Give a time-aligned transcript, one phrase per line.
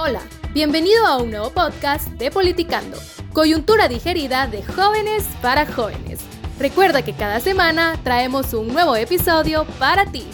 [0.00, 0.22] Hola,
[0.54, 2.96] bienvenido a un nuevo podcast de Politicando,
[3.32, 6.20] coyuntura digerida de jóvenes para jóvenes.
[6.60, 10.24] Recuerda que cada semana traemos un nuevo episodio para ti.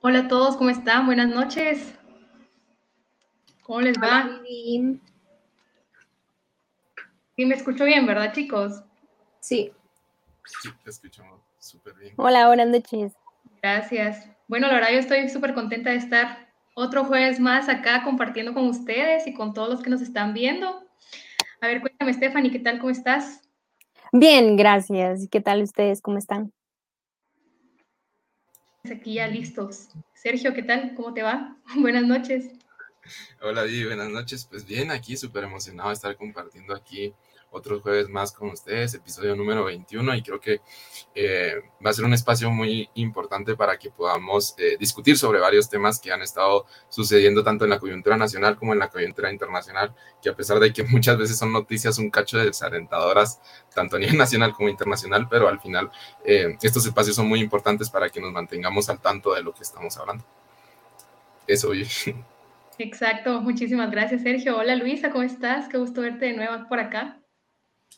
[0.00, 1.04] Hola a todos, ¿cómo están?
[1.04, 1.92] Buenas noches.
[3.64, 4.40] ¿Cómo les va?
[7.36, 8.82] Sí, me escucho bien, ¿verdad, chicos?
[9.40, 9.74] Sí.
[10.62, 12.14] Sí, te escuchamos súper bien.
[12.16, 13.12] Hola, buenas noches.
[13.60, 14.35] Gracias.
[14.48, 18.68] Bueno, la verdad yo estoy súper contenta de estar otro jueves más acá compartiendo con
[18.68, 20.84] ustedes y con todos los que nos están viendo.
[21.60, 22.78] A ver, cuéntame, Stephanie, ¿qué tal?
[22.78, 23.42] ¿Cómo estás?
[24.12, 25.26] Bien, gracias.
[25.30, 26.00] ¿Qué tal ustedes?
[26.00, 26.52] ¿Cómo están?
[28.84, 29.88] Aquí ya listos.
[30.14, 30.94] Sergio, ¿qué tal?
[30.94, 31.56] ¿Cómo te va?
[31.76, 32.52] Buenas noches.
[33.42, 34.46] Hola, Di, buenas noches.
[34.48, 37.12] Pues bien, aquí súper emocionado de estar compartiendo aquí
[37.50, 40.60] otro jueves más con ustedes, episodio número 21, y creo que
[41.14, 41.54] eh,
[41.84, 45.98] va a ser un espacio muy importante para que podamos eh, discutir sobre varios temas
[45.98, 50.28] que han estado sucediendo tanto en la coyuntura nacional como en la coyuntura internacional, que
[50.28, 53.40] a pesar de que muchas veces son noticias un cacho desalentadoras,
[53.74, 55.90] tanto a nivel nacional como internacional, pero al final
[56.24, 59.62] eh, estos espacios son muy importantes para que nos mantengamos al tanto de lo que
[59.62, 60.24] estamos hablando.
[61.46, 61.86] Eso, oye.
[62.78, 64.58] Exacto, muchísimas gracias Sergio.
[64.58, 65.68] Hola Luisa, ¿cómo estás?
[65.68, 67.18] Qué gusto verte de nuevo por acá.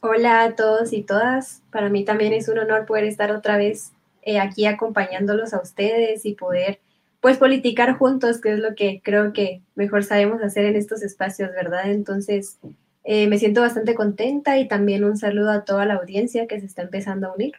[0.01, 1.63] Hola a todos y todas.
[1.73, 6.25] Para mí también es un honor poder estar otra vez eh, aquí acompañándolos a ustedes
[6.25, 6.81] y poder
[7.21, 11.51] pues politicar juntos, que es lo que creo que mejor sabemos hacer en estos espacios,
[11.51, 11.91] ¿verdad?
[11.91, 12.59] Entonces,
[13.03, 16.67] eh, me siento bastante contenta y también un saludo a toda la audiencia que se
[16.67, 17.55] está empezando a unir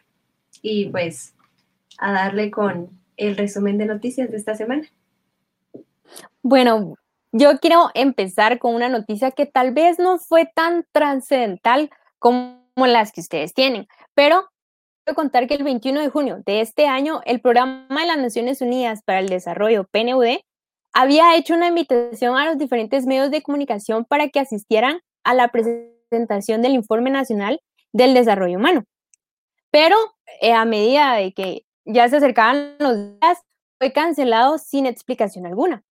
[0.62, 1.34] y pues
[1.98, 4.88] a darle con el resumen de noticias de esta semana.
[6.42, 6.94] Bueno,
[7.32, 11.90] yo quiero empezar con una noticia que tal vez no fue tan trascendental
[12.20, 13.88] como las que ustedes tienen.
[14.14, 14.48] Pero
[15.04, 18.60] quiero contar que el 21 de junio de este año, el Programa de las Naciones
[18.60, 20.38] Unidas para el Desarrollo, PNUD,
[20.92, 25.48] había hecho una invitación a los diferentes medios de comunicación para que asistieran a la
[25.48, 27.60] presentación del Informe Nacional
[27.92, 28.84] del Desarrollo Humano.
[29.70, 29.96] Pero
[30.40, 33.38] eh, a medida de que ya se acercaban los días,
[33.78, 35.82] fue cancelado sin explicación alguna.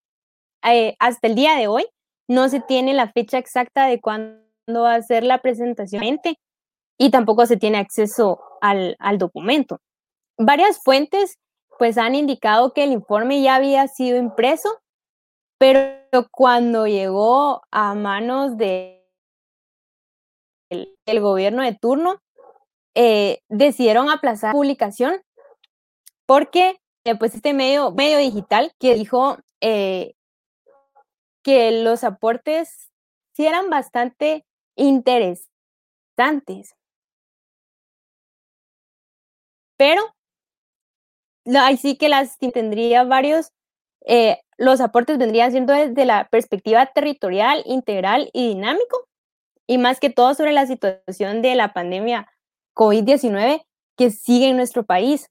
[0.63, 1.85] Eh, hasta el día de hoy
[2.27, 4.48] no se tiene la fecha exacta de cuándo
[4.85, 6.03] a hacer la presentación
[6.97, 9.79] y tampoco se tiene acceso al, al documento.
[10.37, 11.37] Varias fuentes
[11.77, 14.81] pues han indicado que el informe ya había sido impreso,
[15.57, 18.99] pero cuando llegó a manos de
[20.69, 22.21] el, gobierno de turno,
[22.95, 25.21] eh, decidieron aplazar la publicación
[26.25, 30.15] porque eh, pues este medio, medio digital que dijo eh,
[31.43, 32.91] que los aportes
[33.33, 34.45] sí eran bastante
[34.79, 36.75] interesantes.
[39.77, 40.01] Pero
[41.57, 43.51] ahí sí que las tendría varios,
[44.05, 49.07] eh, los aportes vendrían siendo desde la perspectiva territorial, integral y dinámico,
[49.67, 52.27] y más que todo sobre la situación de la pandemia
[52.75, 53.63] COVID-19
[53.97, 55.29] que sigue en nuestro país.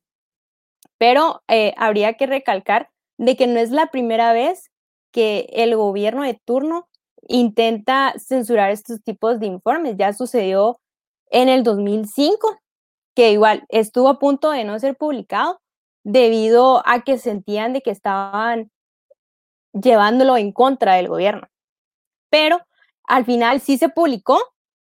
[0.99, 4.71] Pero eh, habría que recalcar de que no es la primera vez
[5.13, 6.88] que el gobierno de turno
[7.27, 9.97] intenta censurar estos tipos de informes.
[9.97, 10.81] Ya sucedió
[11.31, 12.59] en el 2005,
[13.15, 15.61] que igual estuvo a punto de no ser publicado
[16.05, 18.71] debido a que sentían de que estaban
[19.73, 21.49] llevándolo en contra del gobierno.
[22.31, 22.61] Pero
[23.05, 24.39] al final sí se publicó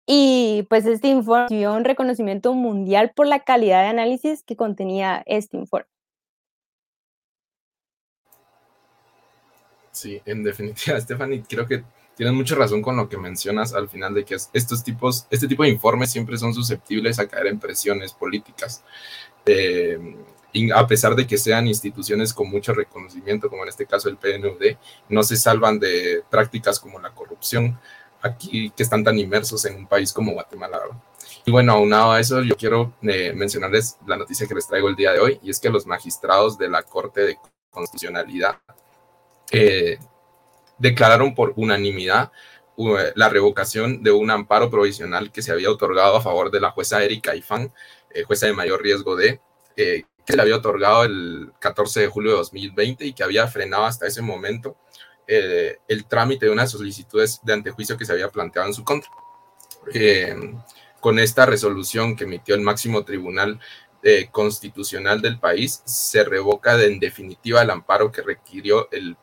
[0.06, 5.24] y pues este informe recibió un reconocimiento mundial por la calidad de análisis que contenía
[5.26, 5.88] este informe.
[9.92, 11.84] Sí, en definitiva, Stephanie, creo que
[12.20, 15.64] tienes mucha razón con lo que mencionas al final de que estos tipos, este tipo
[15.64, 18.84] de informes siempre son susceptibles a caer en presiones políticas.
[19.46, 20.18] Eh,
[20.76, 24.76] a pesar de que sean instituciones con mucho reconocimiento, como en este caso el PNUD,
[25.08, 27.80] no se salvan de prácticas como la corrupción
[28.22, 30.78] aquí que están tan inmersos en un país como Guatemala.
[31.46, 34.98] Y bueno, aunado a eso, yo quiero eh, mencionarles la noticia que les traigo el
[34.98, 37.38] día de hoy, y es que los magistrados de la Corte de
[37.70, 38.58] Constitucionalidad
[39.54, 39.98] eh,
[40.80, 42.32] declararon por unanimidad
[43.16, 47.04] la revocación de un amparo provisional que se había otorgado a favor de la jueza
[47.04, 47.74] Erika Ifán,
[48.12, 49.42] eh, jueza de mayor riesgo de,
[49.76, 53.86] eh, que le había otorgado el 14 de julio de 2020 y que había frenado
[53.86, 54.78] hasta ese momento
[55.28, 59.10] eh, el trámite de unas solicitudes de antejuicio que se había planteado en su contra.
[61.02, 63.60] con esta resolución que emitió el máximo tribunal
[64.32, 69.18] constitucional del país, se revoca en definitiva el amparo que requirió el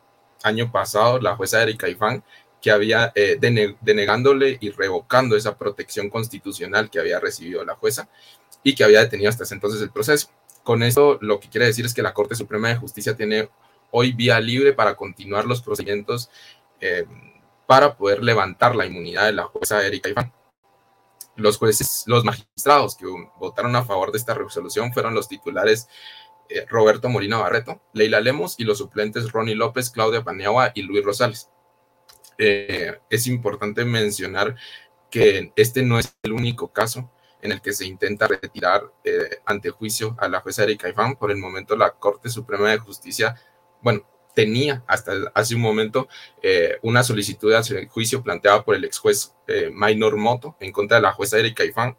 [0.47, 2.23] año pasado la jueza Erika Ifán,
[2.61, 8.09] que había eh, denegándole y revocando esa protección constitucional que había recibido la jueza
[8.63, 10.29] y que había detenido hasta ese entonces el proceso.
[10.63, 13.49] Con esto lo que quiere decir es que la Corte Suprema de Justicia tiene
[13.91, 16.29] hoy vía libre para continuar los procedimientos
[16.81, 17.05] eh,
[17.65, 20.33] para poder levantar la inmunidad de la jueza Erika Iván.
[21.35, 23.05] Los jueces, los magistrados que
[23.39, 25.87] votaron a favor de esta resolución fueron los titulares
[26.49, 31.03] eh, Roberto Molina Barreto, Leila Lemos y los suplentes Ronnie López, Claudia Paniagua y Luis
[31.03, 31.49] Rosales.
[32.37, 34.55] Eh, es importante mencionar
[35.09, 37.11] que este no es el único caso
[37.41, 41.15] en el que se intenta retirar eh, ante juicio a la jueza Erika Iván.
[41.15, 43.35] Por el momento, la Corte Suprema de Justicia,
[43.81, 46.07] bueno, tenía hasta hace un momento
[46.83, 51.01] una solicitud de juicio planteada por el ex juez eh, Maynor Moto en contra de
[51.01, 51.97] la jueza Erika Ifán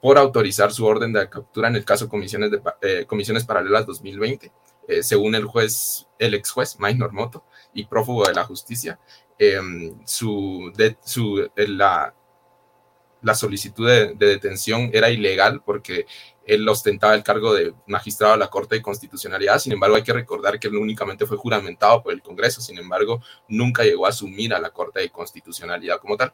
[0.00, 4.52] por autorizar su orden de captura en el caso Comisiones, de, eh, Comisiones Paralelas 2020,
[5.02, 7.44] según el juez, el ex juez Maynor Moto
[7.74, 9.00] y prófugo de la justicia.
[10.04, 12.14] su, de, su, la,
[13.26, 16.06] la solicitud de, detención era ilegal porque
[16.46, 20.12] él ostentaba el cargo de magistrado de la Corte de Constitucionalidad, sin embargo hay que
[20.12, 24.54] recordar que él únicamente fue juramentado por el Congreso, sin embargo nunca llegó a asumir
[24.54, 26.32] a la Corte de Constitucionalidad como tal.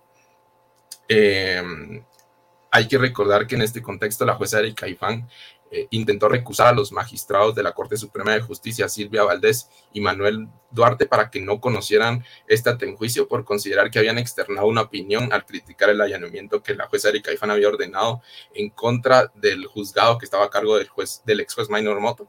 [2.74, 5.28] Hay que recordar que en este contexto la jueza Erika Ifán
[5.70, 10.00] eh, intentó recusar a los magistrados de la Corte Suprema de Justicia, Silvia Valdés y
[10.00, 15.34] Manuel Duarte, para que no conocieran este juicio por considerar que habían externado una opinión
[15.34, 18.22] al criticar el allanamiento que la jueza Erika Ifán había ordenado
[18.54, 22.26] en contra del juzgado que estaba a cargo del, juez, del ex juez Maynor Moto.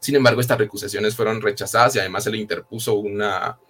[0.00, 3.60] Sin embargo, estas recusaciones fueron rechazadas y además se le interpuso una,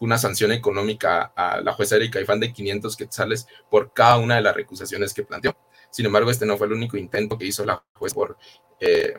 [0.00, 4.42] una sanción económica a la jueza Erika Ifán de 500 quetzales por cada una de
[4.42, 5.56] las recusaciones que planteó.
[5.90, 8.38] Sin embargo, este no fue el único intento que hizo la juez por,
[8.80, 9.14] eh,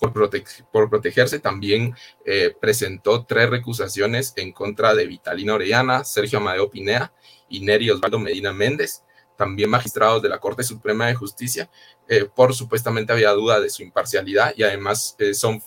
[0.00, 1.38] por, protegerse.
[1.38, 1.94] También
[2.24, 7.12] eh, presentó tres recusaciones en contra de Vitalina Orellana, Sergio Amadeo Pinea
[7.48, 9.04] y Neri Osvaldo Medina Méndez,
[9.36, 11.70] también magistrados de la Corte Suprema de Justicia,
[12.08, 15.62] eh, por supuestamente había duda de su imparcialidad y además son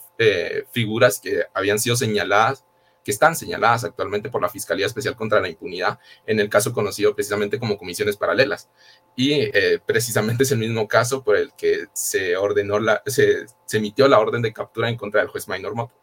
[0.72, 2.64] figuras que habían sido señaladas
[3.06, 7.14] que están señaladas actualmente por la Fiscalía Especial contra la Impunidad, en el caso conocido
[7.14, 8.68] precisamente como comisiones paralelas.
[9.16, 14.08] Y eh, precisamente es el mismo caso por el que se ordenó la, se, emitió
[14.08, 15.94] la orden de captura en contra del juez Maynor Moto.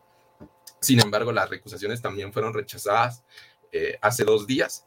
[0.79, 3.25] Sin embargo, las recusaciones también fueron rechazadas
[3.73, 4.87] eh, hace dos días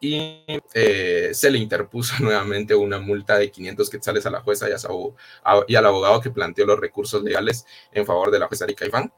[0.00, 0.44] y
[0.74, 5.86] eh, se le interpuso nuevamente una multa de 500 quetzales a la jueza y, al
[5.86, 9.10] abogado que planteó los recursos legales en favor de la jueza Iván.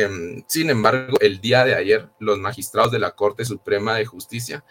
[0.00, 4.64] Em, sin embargo, el día de ayer, los magistrados de la Corte Suprema de Justicia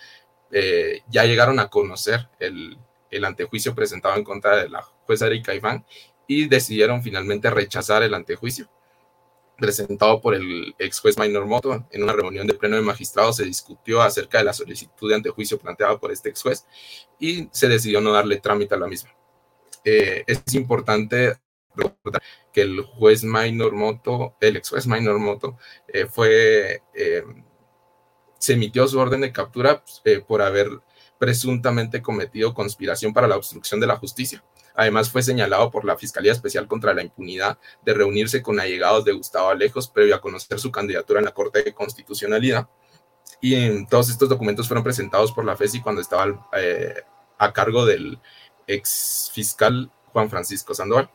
[0.52, 2.78] eh, ya llegaron a conocer el,
[3.24, 5.86] antejuicio presentado en contra de la jueza Erika Iván
[6.28, 8.70] y decidieron finalmente rechazar el antejuicio
[9.58, 11.86] presentado por el ex juez Maynor Moto.
[11.92, 15.60] En una reunión de pleno de magistrados se discutió acerca de la solicitud de antejuicio
[15.60, 16.66] planteada por este ex juez
[17.20, 19.12] y se decidió no darle trámite a la misma.
[19.84, 21.36] Eh, es importante
[22.52, 25.58] que el juez Minor Moto, el ex juez Minor Moto,
[25.88, 27.24] eh, fue, eh,
[28.38, 30.70] se emitió su orden de captura eh, por haber
[31.18, 34.44] presuntamente cometido conspiración para la obstrucción de la justicia.
[34.74, 39.12] Además, fue señalado por la Fiscalía Especial contra la Impunidad de reunirse con allegados de
[39.12, 42.70] Gustavo Alejos previo a conocer su candidatura en la Corte de Constitucionalidad.
[43.42, 46.50] Y todos estos documentos fueron presentados por la FESI cuando estaba
[47.38, 48.20] a cargo del
[48.68, 51.10] ex fiscal Juan Francisco Sandoval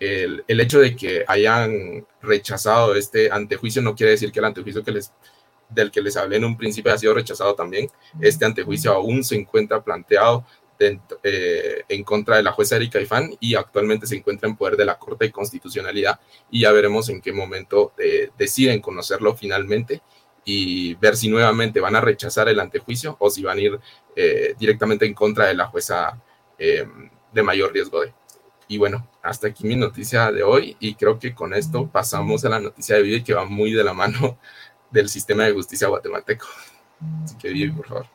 [0.00, 4.92] el, hecho de que hayan rechazado este antejuicio no quiere decir que el antejuicio que
[4.92, 5.12] les,
[5.68, 7.88] del que les hablé en un principio ha sido rechazado también.
[8.20, 10.44] Este antejuicio aún se encuentra planteado
[11.22, 14.86] eh, en contra de la jueza Erika Ifán y actualmente se encuentra en poder de
[14.86, 16.18] la Corte de Constitucionalidad
[16.50, 20.00] y ya veremos en qué momento eh, deciden conocerlo finalmente
[20.42, 23.78] y ver si nuevamente van a rechazar el antejuicio o si van a ir
[24.16, 26.18] eh, directamente en contra de la jueza
[26.58, 28.12] de mayor riesgo de.
[28.70, 32.50] Y bueno, hasta aquí mi noticia de hoy y creo que con esto pasamos a
[32.50, 34.38] la noticia de Vivi que va muy de la mano
[34.92, 36.46] del sistema de justicia guatemalteco.
[37.24, 38.06] Así que Vivi, por favor.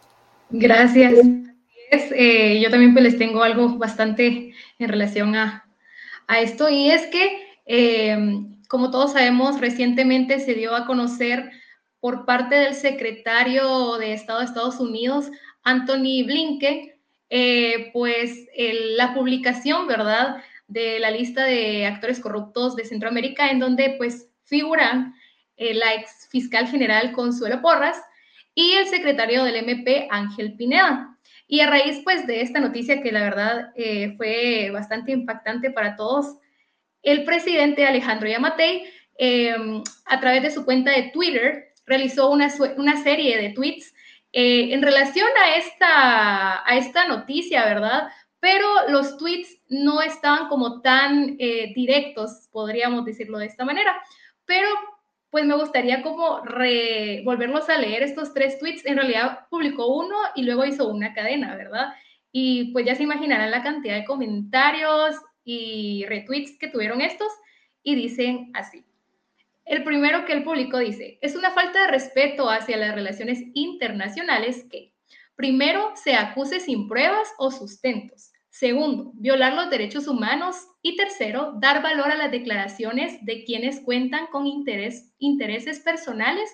[0.50, 1.14] Gracias.
[1.92, 5.68] Eh, yo también pues les tengo algo bastante en relación a,
[6.26, 8.18] a esto y es que, eh,
[8.70, 11.52] como todos sabemos, recientemente se dio a conocer
[12.00, 15.30] por parte del secretario de Estado de Estados Unidos,
[15.64, 16.95] Anthony Blinken,
[17.30, 18.48] eh, pues
[18.98, 25.14] la publicación, ¿verdad?, de la lista de actores corruptos de Centroamérica, en donde pues figuran
[25.58, 27.98] eh, la ex fiscal general Consuelo Porras
[28.56, 31.18] y el secretario del MP, Ángel Pineda.
[31.48, 35.96] Y a raíz pues de esta noticia que la verdad eh, fue bastante impactante para
[35.96, 36.38] todos,
[37.04, 38.84] el presidente Alejandro Yamatei,
[40.06, 43.94] a través de su cuenta de Twitter, realizó una, una serie de tweets
[44.38, 48.10] eh, en relación a esta, a esta noticia, ¿verdad?
[48.42, 53.96] Pero los tweets no estaban como tan eh, directos, podríamos decirlo de esta manera.
[54.46, 54.68] Pero
[55.30, 56.42] pues me gustaría como
[57.24, 58.86] volverlos a leer estos tres tweets.
[58.86, 61.94] En realidad publicó uno y luego hizo una cadena, ¿verdad?
[62.34, 65.16] Y pues ya se imaginarán la cantidad de comentarios
[65.46, 67.32] y retweets que tuvieron estos
[67.84, 68.84] y dicen así.
[69.66, 74.66] El primero que él publicó dice, es una falta de respeto hacia las relaciones internacionales
[74.70, 74.94] que,
[75.36, 78.32] primero, se acuse sin pruebas o sustentos.
[78.50, 80.56] Segundo, violar los derechos humanos.
[80.82, 86.50] Y tercero, dar valor a las declaraciones de quienes cuentan con intereses personales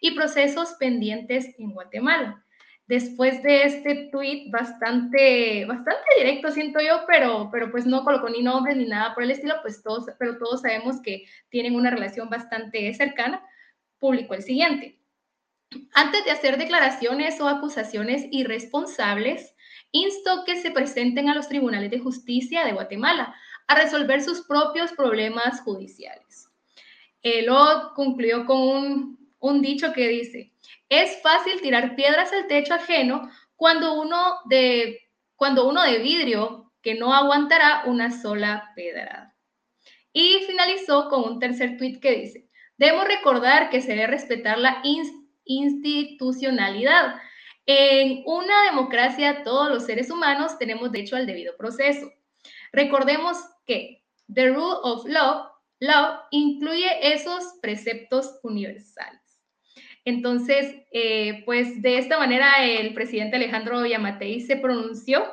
[0.00, 2.45] y procesos pendientes en Guatemala.
[2.86, 8.42] Después de este tweet bastante, bastante directo, siento yo, pero, pero pues no colocó ni
[8.42, 12.30] nombre ni nada por el estilo, pues todos, pero todos sabemos que tienen una relación
[12.30, 13.44] bastante cercana,
[13.98, 15.00] publicó el siguiente.
[15.94, 19.56] Antes de hacer declaraciones o acusaciones irresponsables,
[19.90, 23.34] insto que se presenten a los tribunales de justicia de Guatemala
[23.66, 26.48] a resolver sus propios problemas judiciales.
[27.22, 30.52] El O concluyó con un, un dicho que dice,
[30.88, 35.00] es fácil tirar piedras al techo ajeno cuando uno de,
[35.34, 39.34] cuando uno de vidrio que no aguantará una sola pedrada.
[40.12, 44.82] Y finalizó con un tercer tuit que dice, debemos recordar que se debe respetar la
[45.44, 47.16] institucionalidad
[47.66, 52.12] en una democracia, todos los seres humanos tenemos derecho al debido proceso.
[52.72, 55.50] Recordemos que the rule of law,
[55.80, 59.25] law incluye esos preceptos universales.
[60.06, 65.26] Entonces, eh, pues de esta manera el presidente Alejandro Yamatei se pronunció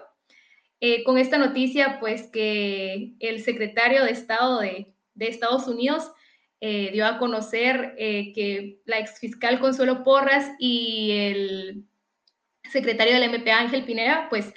[0.82, 6.12] eh, con esta noticia, pues que el secretario de Estado de, de Estados Unidos
[6.60, 11.86] eh, dio a conocer que la exfiscal Consuelo Porras y el
[12.72, 14.56] secretario del MP Ángel Pineda, pues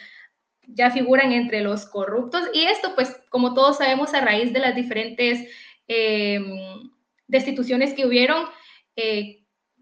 [0.67, 2.49] ya figuran entre los corruptos.
[2.55, 5.47] Y esto, pues, como todos sabemos, a raíz de las diferentes
[7.29, 8.47] destituciones que hubieron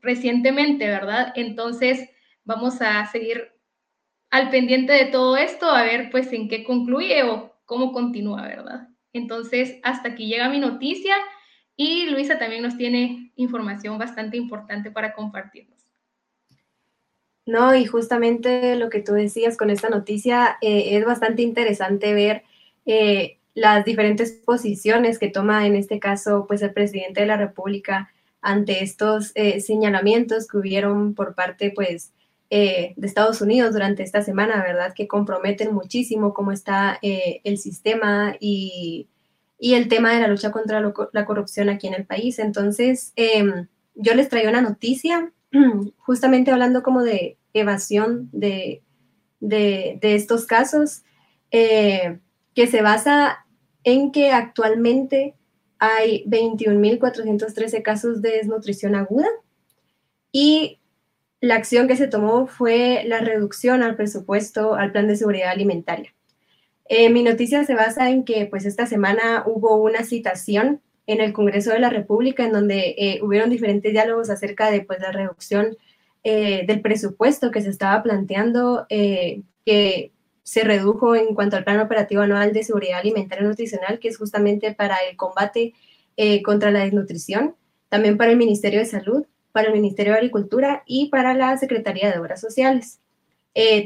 [0.04, 1.32] recientemente, ¿verdad?
[1.34, 2.08] Entonces,
[2.44, 3.52] vamos a seguir
[4.30, 8.88] al pendiente de todo esto, a ver, pues, en qué concluye o cómo continúa, ¿verdad?
[9.12, 11.14] Entonces, hasta aquí llega mi noticia
[11.76, 15.68] y Luisa también nos tiene información bastante importante para compartir.
[17.46, 22.42] No, y justamente lo que tú decías con esta noticia, eh, es bastante interesante ver
[22.86, 28.10] eh, las diferentes posiciones que toma en este caso pues el presidente de la República
[28.44, 32.12] ante estos eh, señalamientos que hubieron por parte pues
[32.50, 34.92] de Estados Unidos durante esta semana, ¿verdad?
[34.94, 39.08] Que comprometen muchísimo cómo está el sistema y,
[39.58, 40.80] y, el tema de la lucha contra
[41.12, 42.38] la corrupción aquí en el país.
[42.38, 45.32] Entonces, em, yo les traigo una noticia
[45.98, 48.82] justamente hablando como de evasión de,
[50.02, 51.02] estos casos,
[51.50, 52.18] eh,
[52.54, 53.46] que se basa
[53.84, 55.34] en que actualmente
[55.84, 59.28] hay 21.413 casos de desnutrición aguda
[60.32, 60.80] y
[61.40, 66.14] la acción que se tomó fue la reducción al presupuesto al plan de seguridad alimentaria.
[66.86, 71.32] Eh, mi noticia se basa en que pues esta semana hubo una citación en el
[71.32, 75.76] Congreso de la República, en donde eh, hubieron diferentes diálogos acerca de pues, la reducción
[76.22, 80.12] eh, del presupuesto que se estaba planteando, eh, que
[80.44, 84.18] se redujo en cuanto al Plan Operativo Anual de Seguridad Alimentaria y Nutricional, que es
[84.18, 85.74] justamente para el combate
[86.44, 87.56] contra la desnutrición,
[87.88, 92.12] también para el Ministerio de Salud, para el Ministerio de Agricultura y para la Secretaría
[92.12, 93.00] de Obras Sociales.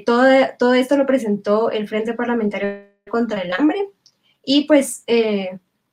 [0.05, 0.27] todo,
[0.59, 3.89] todo esto lo presentó el Frente Parlamentario contra el Hambre
[4.45, 5.05] y pues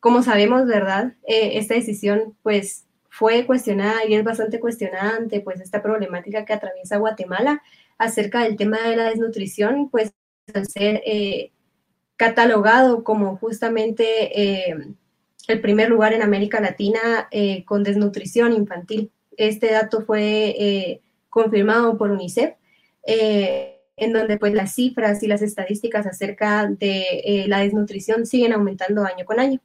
[0.05, 1.13] como sabemos, ¿verdad?
[1.27, 6.98] Eh, esta decisión, pues, fue cuestionada y es bastante cuestionante, pues, esta problemática que atraviesa
[6.98, 7.63] Guatemala
[7.98, 10.13] acerca del tema de la desnutrición, pues,
[10.53, 11.51] al ser eh,
[12.17, 14.75] catalogado como justamente eh,
[15.47, 17.29] el primer lugar en América Latina
[17.65, 19.11] con desnutrición infantil.
[19.37, 22.55] Este dato fue confirmado por UNICEF
[23.03, 29.25] en donde pues las cifras y las estadísticas acerca de la desnutrición siguen aumentando año
[29.25, 29.61] con año.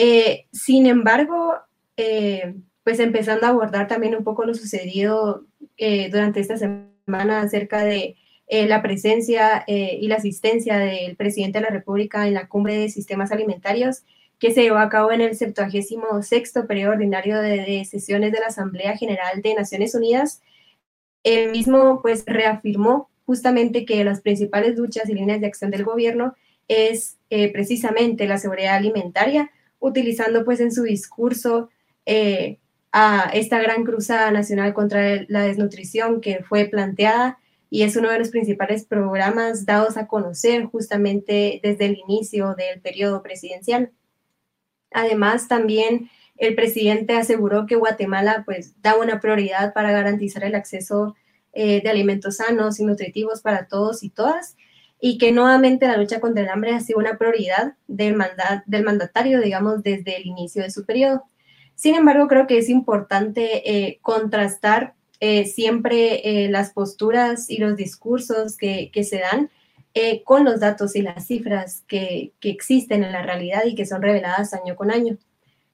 [0.00, 1.54] Eh, sin embargo,
[1.96, 5.44] eh, pues empezando a abordar también un poco lo sucedido
[5.76, 8.14] eh, durante esta semana acerca de
[8.50, 13.30] la presencia y la asistencia del presidente de la República en la cumbre de sistemas
[13.30, 14.04] alimentarios
[14.38, 18.46] que se llevó a cabo en el 76 periodo ordinario de, de, sesiones de la
[18.46, 20.40] Asamblea General de Naciones Unidas.
[21.24, 26.34] El mismo pues reafirmó justamente que las principales luchas y líneas de acción del gobierno
[26.68, 27.18] es
[27.52, 29.50] precisamente la seguridad alimentaria,
[29.80, 31.68] utilizando pues en su discurso
[32.06, 32.58] eh,
[32.92, 37.38] a esta gran cruzada nacional contra la desnutrición que fue planteada
[37.70, 42.80] y es uno de los principales programas dados a conocer justamente desde el inicio del
[42.80, 43.92] periodo presidencial.
[44.90, 51.14] Además, también el presidente aseguró que Guatemala pues da una prioridad para garantizar el acceso
[51.52, 54.56] eh, de alimentos sanos y nutritivos para todos y todas
[55.00, 59.82] y que nuevamente la lucha contra el hambre ha sido una prioridad del, mandatario, digamos,
[59.82, 61.24] desde el inicio de su periodo.
[61.74, 67.76] Sin embargo, creo que es importante eh, contrastar eh, siempre eh, las posturas y los
[67.76, 69.50] discursos que, se dan
[70.24, 74.54] con los datos y las cifras que, existen en la realidad y que son reveladas
[74.54, 75.18] año con año.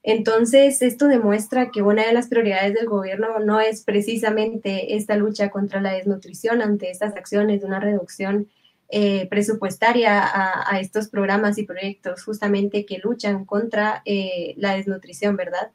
[0.01, 5.49] Entonces, esto demuestra que una de las prioridades del gobierno no es precisamente esta lucha
[5.49, 8.47] contra la desnutrición ante estas acciones de una reducción
[8.89, 15.71] eh, presupuestaria a, estos programas y proyectos justamente que luchan contra eh, la desnutrición, ¿verdad?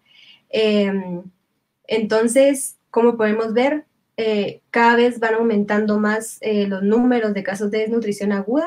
[0.49, 1.25] Em,
[1.89, 3.85] entonces, como podemos ver,
[4.17, 8.67] eh, cada vez van aumentando más los números de casos de desnutrición aguda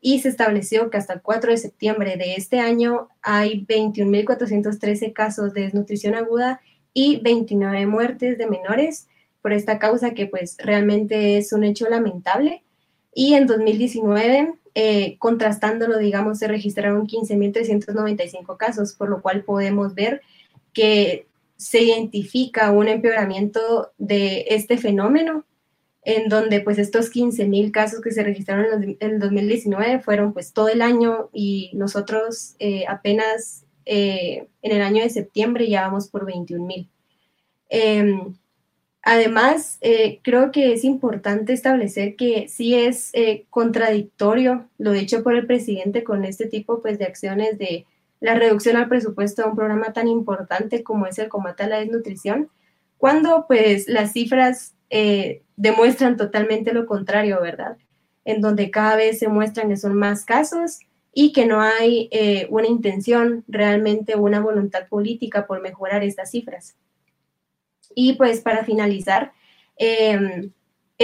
[0.00, 5.54] y se estableció que hasta el 4 de septiembre de este año hay 21.413 casos
[5.54, 6.60] de desnutrición aguda
[6.92, 9.08] y 29 muertes de menores
[9.40, 12.62] por esta causa que pues realmente es un hecho lamentable.
[13.14, 20.20] Y en 2019, eh, contrastándolo, digamos, se registraron 15.395 casos, por lo cual podemos ver
[20.72, 25.44] que se identifica un empeoramiento de este fenómeno,
[26.02, 30.68] en donde pues estos 15.000 casos que se registraron en el 2019 fueron pues todo
[30.68, 36.26] el año y nosotros eh, apenas eh, en el año de septiembre ya vamos por
[36.26, 36.88] 21.000.
[39.06, 45.34] Además, eh, creo que es importante establecer que sí es eh, contradictorio lo dicho por
[45.34, 47.84] el presidente con este tipo pues, de acciones de
[48.24, 51.80] la reducción al presupuesto de un programa tan importante como es el combate a la
[51.80, 52.48] desnutrición,
[52.96, 57.76] cuando pues las cifras eh, demuestran totalmente lo contrario, ¿verdad?
[58.24, 60.78] En donde cada vez se muestran que son más casos
[61.12, 62.08] y que no hay
[62.48, 66.76] una intención, realmente una voluntad política por mejorar estas cifras.
[67.94, 69.32] Y pues para finalizar,
[69.76, 70.50] em,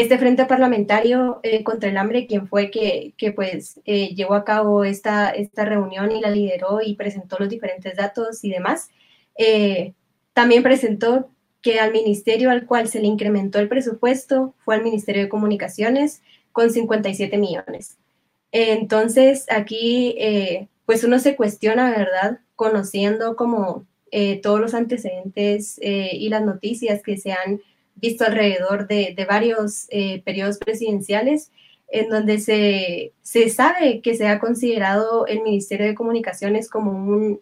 [0.00, 4.44] este frente parlamentario eh, contra el hambre, quien fue que, que pues eh, llevó a
[4.44, 8.90] cabo esta, esta reunión y la lideró y presentó los diferentes datos y demás,
[9.37, 9.94] eh,
[10.33, 11.31] también presentó
[11.62, 16.22] que al ministerio al cual se le incrementó el presupuesto fue al Ministerio de Comunicaciones
[16.53, 17.98] con 57 millones.
[18.51, 20.16] Entonces, aquí,
[20.87, 22.40] pues uno se cuestiona, ¿verdad?
[22.57, 27.61] Conociendo como eh, todos los antecedentes eh, y las noticias que se han
[27.94, 31.50] visto alrededor de, varios eh, periodos presidenciales,
[31.88, 33.12] en donde se,
[33.50, 37.38] sabe que se ha considerado el Ministerio de Comunicaciones como un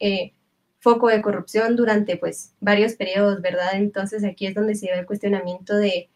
[0.80, 3.74] foco de corrupción durante pues varios periodos, ¿verdad?
[3.74, 6.08] Entonces aquí es donde se ve el cuestionamiento de,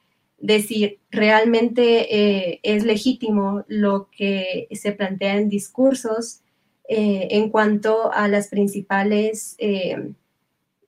[0.60, 6.40] si realmente es legítimo lo que se plantea en discursos
[6.88, 9.56] en cuanto a las principales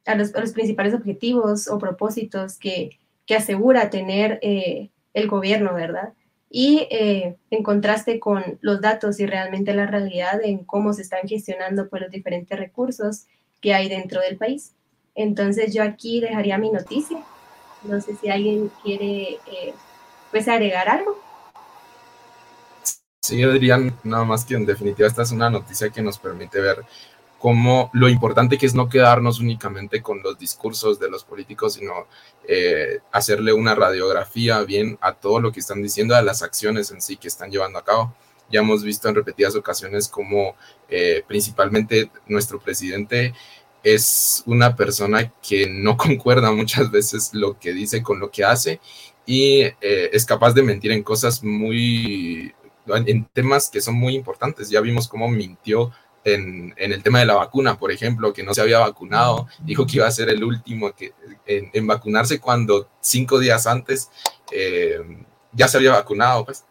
[0.06, 2.98] a los, principales objetivos o propósitos que,
[3.30, 6.12] asegura tener eh, el gobierno, ¿verdad?
[6.50, 11.26] Y eh, en contraste con los datos y realmente la realidad en cómo se están
[11.26, 13.26] gestionando pues, los diferentes recursos
[13.60, 14.74] que hay dentro del país.
[15.14, 17.24] Entonces yo aquí dejaría mi noticia.
[17.82, 19.74] No sé si alguien quiere eh,
[20.30, 21.18] pues agregar algo.
[23.22, 26.60] Sí, yo diría nada más que en definitiva esta es una noticia que nos permite
[26.60, 26.84] ver
[27.44, 32.06] como lo importante que es no quedarnos únicamente con los discursos de los políticos, sino
[32.48, 37.02] eh, hacerle una radiografía bien a todo lo que están diciendo, a las acciones en
[37.02, 38.14] sí que están llevando a cabo.
[38.50, 40.56] Ya hemos visto en repetidas ocasiones como
[40.88, 43.34] eh, principalmente nuestro presidente
[43.82, 48.80] es una persona que no concuerda muchas veces lo que dice con lo que hace
[49.26, 52.54] y eh, es capaz de mentir en cosas muy,
[52.86, 54.70] en temas que son muy importantes.
[54.70, 55.92] Ya vimos cómo mintió
[56.24, 59.96] en, el tema de la vacuna, por ejemplo, que no se había vacunado, dijo que
[59.96, 61.12] iba a ser el último que,
[61.46, 64.10] en, vacunarse cuando cinco días antes
[64.50, 65.00] eh,
[65.52, 66.64] ya se había vacunado, pues.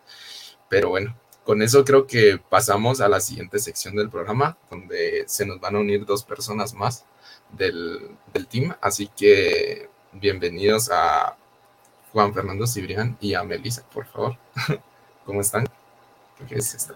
[0.69, 5.45] Pero bueno, con eso creo que pasamos a la siguiente sección del programa, donde se
[5.45, 7.05] nos van a unir dos personas más
[7.51, 8.17] del,
[8.49, 8.75] team.
[8.81, 11.37] Así que bienvenidos a
[12.11, 14.37] Juan Fernando Cibrián y a Melissa, por favor.
[15.25, 15.67] ¿Cómo están?
[16.47, 16.95] ¿Qué es esto?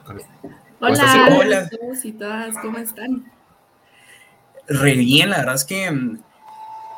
[0.79, 3.25] Hola, hola a todos y todas, ¿cómo están?
[4.67, 6.19] Re bien, la verdad es que mm,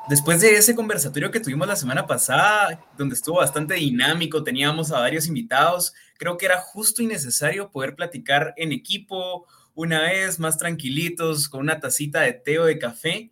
[0.09, 4.99] después de ese conversatorio que tuvimos la semana pasada, donde estuvo bastante dinámico, teníamos a
[4.99, 10.57] varios invitados, creo que era justo y necesario poder platicar en equipo una vez más
[10.57, 13.31] tranquilitos, con una tacita de té o de café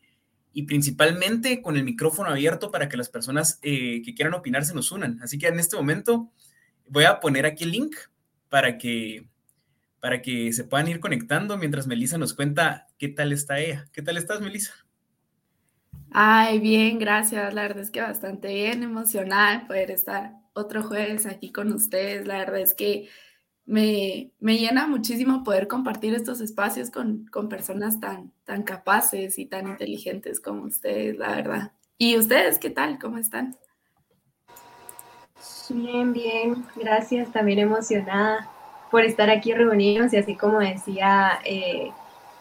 [0.53, 4.73] y principalmente con el micrófono abierto para que las personas eh, que quieran opinar se
[4.73, 5.19] nos unan.
[5.21, 6.31] Así que en este momento
[6.87, 7.97] voy a poner aquí el link
[8.47, 9.27] para que
[9.99, 13.85] para que se puedan ir conectando mientras Melissa nos cuenta qué tal está ella.
[13.91, 14.73] ¿Qué tal estás, Melissa?
[16.11, 17.53] Ay, bien, gracias.
[17.53, 22.27] La verdad es que bastante bien, emocionada de poder estar otro jueves aquí con ustedes.
[22.27, 23.09] La verdad es que
[23.65, 29.45] me, me llena muchísimo poder compartir estos espacios con, con, personas tan, tan capaces y
[29.45, 31.71] tan inteligentes como ustedes, la verdad.
[31.97, 32.97] ¿Y ustedes qué tal?
[32.99, 33.57] ¿Cómo están?
[35.69, 37.31] Bien, bien, gracias.
[37.31, 38.49] También emocionada
[38.89, 41.91] por estar aquí reunidos y así como decía eh,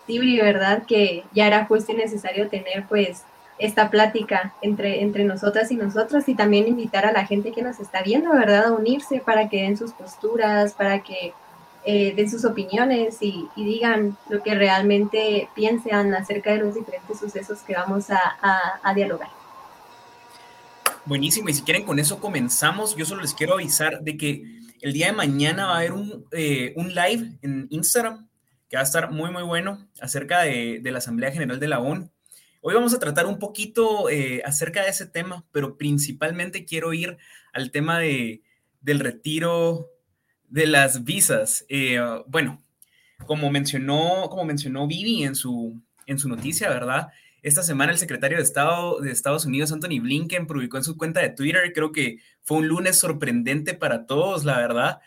[0.07, 0.85] Tibri, ¿verdad?
[0.87, 3.25] Que ya era justo y necesario tener pues
[3.59, 7.81] esta plática entre, entre nosotras y nosotros y también invitar a la gente que nos
[7.81, 11.33] está viendo, ¿verdad?, a unirse para que den sus posturas, para que
[11.85, 17.61] eh, den sus opiniones y, digan lo que realmente piensan acerca de los diferentes sucesos
[17.61, 18.19] que vamos a,
[18.83, 19.29] a, dialogar.
[21.05, 24.93] Buenísimo, y si quieren con eso comenzamos, yo solo les quiero avisar de que el
[24.93, 28.29] día de mañana va a haber un, eh, un live en Instagram
[28.69, 32.11] que va a estar muy, muy bueno acerca de, la Asamblea General de la ONU
[32.69, 37.17] Hoy vamos a tratar un poquito eh, acerca de ese tema, pero principalmente quiero ir
[37.53, 38.43] al tema de,
[38.81, 39.89] del retiro
[40.49, 41.65] de las visas.
[41.69, 42.65] Eh, bueno,
[43.25, 47.09] como mencionó, como mencionó Vivi en su, en su noticia, ¿verdad?
[47.41, 51.21] Esta semana el secretario de Estado de Estados Unidos, Anthony Blinken, publicó en su cuenta
[51.21, 55.01] de Twitter, creo que fue un lunes sorprendente para todos, la verdad.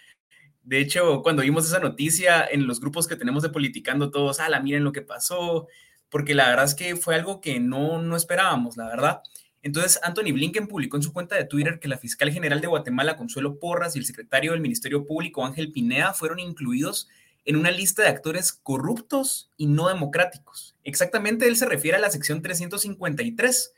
[0.63, 4.59] De hecho, cuando vimos esa noticia en los grupos que tenemos de Politicando, todos, ala,
[4.59, 5.67] miren lo que pasó,
[6.09, 9.21] porque la verdad es que fue algo que no, no esperábamos, la verdad.
[9.61, 13.15] Entonces, Anthony Blinken publicó en su cuenta de Twitter que la fiscal general de Guatemala,
[13.15, 17.07] Consuelo Porras, y el secretario del Ministerio Público, Ángel Pineda, fueron incluidos
[17.45, 20.75] en una lista de actores corruptos y no democráticos.
[20.83, 23.73] Exactamente, él se refiere a la sección 353,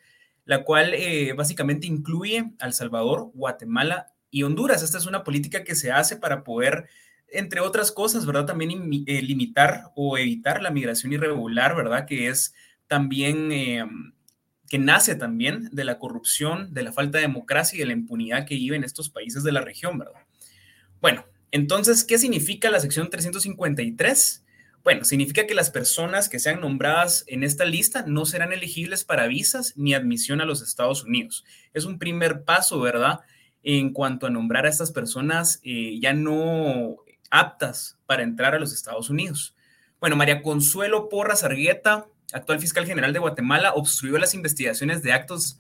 [0.46, 4.84] la cual eh, básicamente incluye a El Salvador, Guatemala y Honduras.
[4.84, 6.88] Esta es una política que se hace para poder
[7.32, 8.46] entre otras cosas, ¿verdad?
[8.46, 8.72] También
[9.08, 12.06] eh, limitar o evitar la migración irregular, ¿verdad?
[12.06, 12.54] Que es
[12.88, 13.86] también, eh,
[14.68, 18.46] que nace también de la corrupción, de la falta de democracia y de la impunidad
[18.46, 20.22] que viven estos países de la región, ¿verdad?
[21.00, 24.41] Bueno, entonces, ¿qué significa la sección 353?
[24.84, 29.28] Bueno, significa que las personas que sean nombradas en esta lista no serán elegibles para
[29.28, 31.46] visas ni admisión a los Estados Unidos.
[31.74, 33.20] Es un primer paso, ¿verdad?
[33.62, 36.96] En cuanto a nombrar a estas personas, eh, ya no
[37.30, 39.56] aptas para entrar a los Estados Unidos.
[40.00, 45.60] Bueno, María Consuelo Porras Argueta, actual fiscal general de Guatemala, obstruyó las investigaciones de actos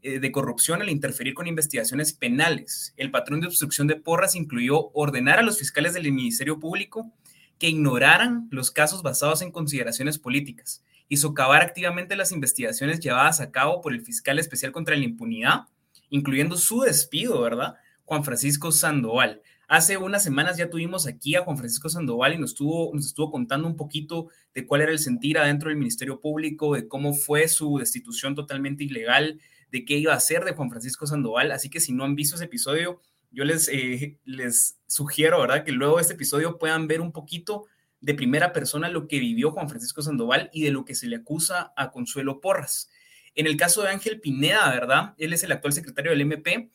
[0.00, 2.94] eh, de corrupción al interferir con investigaciones penales.
[2.96, 7.12] El patrón de obstrucción de Porras incluyó ordenar a los fiscales del Ministerio Público
[7.62, 13.52] que ignoraran los casos basados en consideraciones políticas y socavar activamente las investigaciones llevadas a
[13.52, 15.68] cabo por el fiscal especial contra la impunidad,
[16.10, 17.76] incluyendo su despido, ¿verdad?
[18.04, 19.42] Juan Francisco Sandoval.
[19.68, 23.30] Hace unas semanas ya tuvimos aquí a Juan Francisco Sandoval y nos estuvo, nos estuvo
[23.30, 27.46] contando un poquito de cuál era el sentir adentro del Ministerio Público, de cómo fue
[27.46, 31.52] su destitución totalmente ilegal, de qué iba a hacer de Juan Francisco Sandoval.
[31.52, 32.98] Así que si no han visto ese episodio,
[33.32, 35.64] yo les, eh, les sugiero, ¿verdad?
[35.64, 37.66] Que luego de este episodio puedan ver un poquito
[38.00, 41.16] de primera persona lo que vivió Juan Francisco Sandoval y de lo que se le
[41.16, 42.90] acusa a Consuelo Porras.
[43.34, 45.14] En el caso de Ángel Pineda, ¿verdad?
[45.18, 46.70] Él es el actual secretario del MP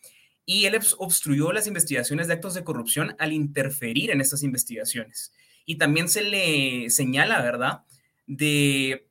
[0.45, 5.33] y él obstruyó las investigaciones de actos de corrupción al interferir en estas investigaciones.
[5.65, 7.83] Y también se le señala, ¿verdad?,
[8.25, 9.07] de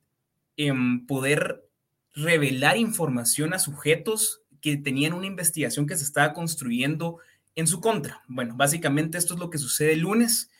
[0.56, 1.68] em, poder
[2.14, 7.18] revelar información a sujetos que tenían una investigación que se estaba construyendo
[7.56, 8.22] en su contra.
[8.28, 10.50] Bueno, básicamente esto es lo que sucede el lunes.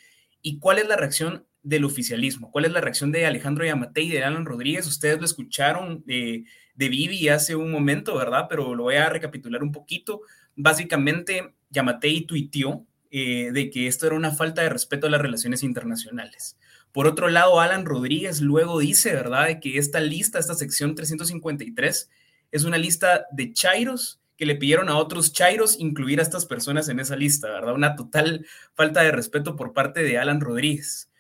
[0.43, 2.51] ¿Y cuál es la reacción del oficialismo?
[2.51, 4.87] ¿Cuál es la reacción de Alejandro Yamatei y de Alan Rodríguez?
[4.89, 8.47] Ustedes lo escucharon de Vivi hace un momento, ¿verdad?
[8.49, 10.23] Pero lo voy a recapitular un poquito
[10.57, 15.63] básicamente Yamatei tuiteó eh, de que esto era una falta de respeto a las relaciones
[15.63, 16.59] internacionales.
[16.91, 22.11] Por otro lado, Alan Rodríguez luego dice, ¿verdad?, de que esta lista, esta sección 353,
[22.51, 26.89] es una lista de chairos que le pidieron a otros chairos incluir a estas personas
[26.89, 27.75] en esa lista, ¿verdad?
[27.75, 31.11] Una total falta de respeto por parte de Alan Rodríguez.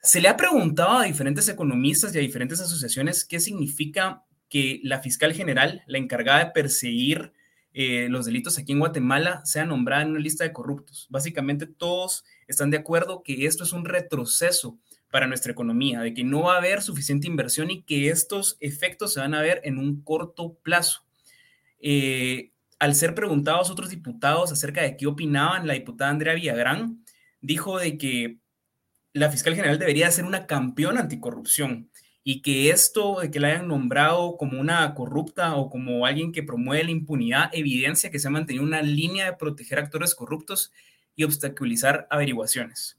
[0.00, 5.00] Se le ha preguntado a diferentes economistas y a diferentes asociaciones qué significa que la
[5.00, 7.32] fiscal general, la encargada de perseguir
[7.74, 11.06] eh, los delitos aquí en Guatemala sea nombrada en una lista de corruptos.
[11.08, 14.78] Básicamente todos están de acuerdo que esto es un retroceso
[15.10, 19.12] para nuestra economía, de que no va a haber suficiente inversión y que estos efectos
[19.12, 21.04] se van a ver en un corto plazo.
[21.82, 27.04] Eh, al ser preguntados otros diputados acerca de qué opinaban, la diputada Andrea Villagrán
[27.40, 28.38] dijo de que
[29.12, 31.90] la fiscal general debería ser una campeona anticorrupción
[32.24, 36.42] y que esto de que la hayan nombrado como una corrupta o como alguien que
[36.42, 40.72] promueve la impunidad evidencia que se ha mantenido una línea de proteger actores corruptos
[41.16, 42.98] y obstaculizar averiguaciones.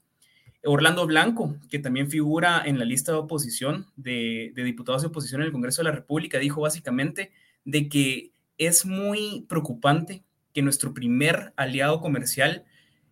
[0.66, 5.46] Orlando Blanco, que también figura en la lista de oposición de, diputados de oposición en
[5.46, 7.32] el Congreso de la República, dijo básicamente
[7.64, 12.64] de que es muy preocupante que nuestro primer aliado comercial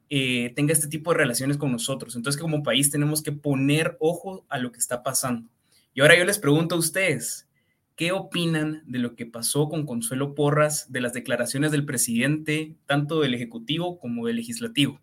[0.08, 2.16] eh, tenga este tipo de relaciones con nosotros.
[2.16, 5.48] Entonces, como país tenemos que poner ojo a lo que está pasando.
[5.94, 7.48] Y ahora yo les pregunto a ustedes,
[7.96, 13.20] ¿qué opinan de lo que pasó con Consuelo Porras, de las declaraciones del presidente, tanto
[13.20, 15.00] del Ejecutivo como del Legislativo?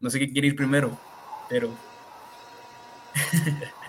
[0.00, 0.98] No sé qué quiere ir primero,
[1.48, 1.74] pero...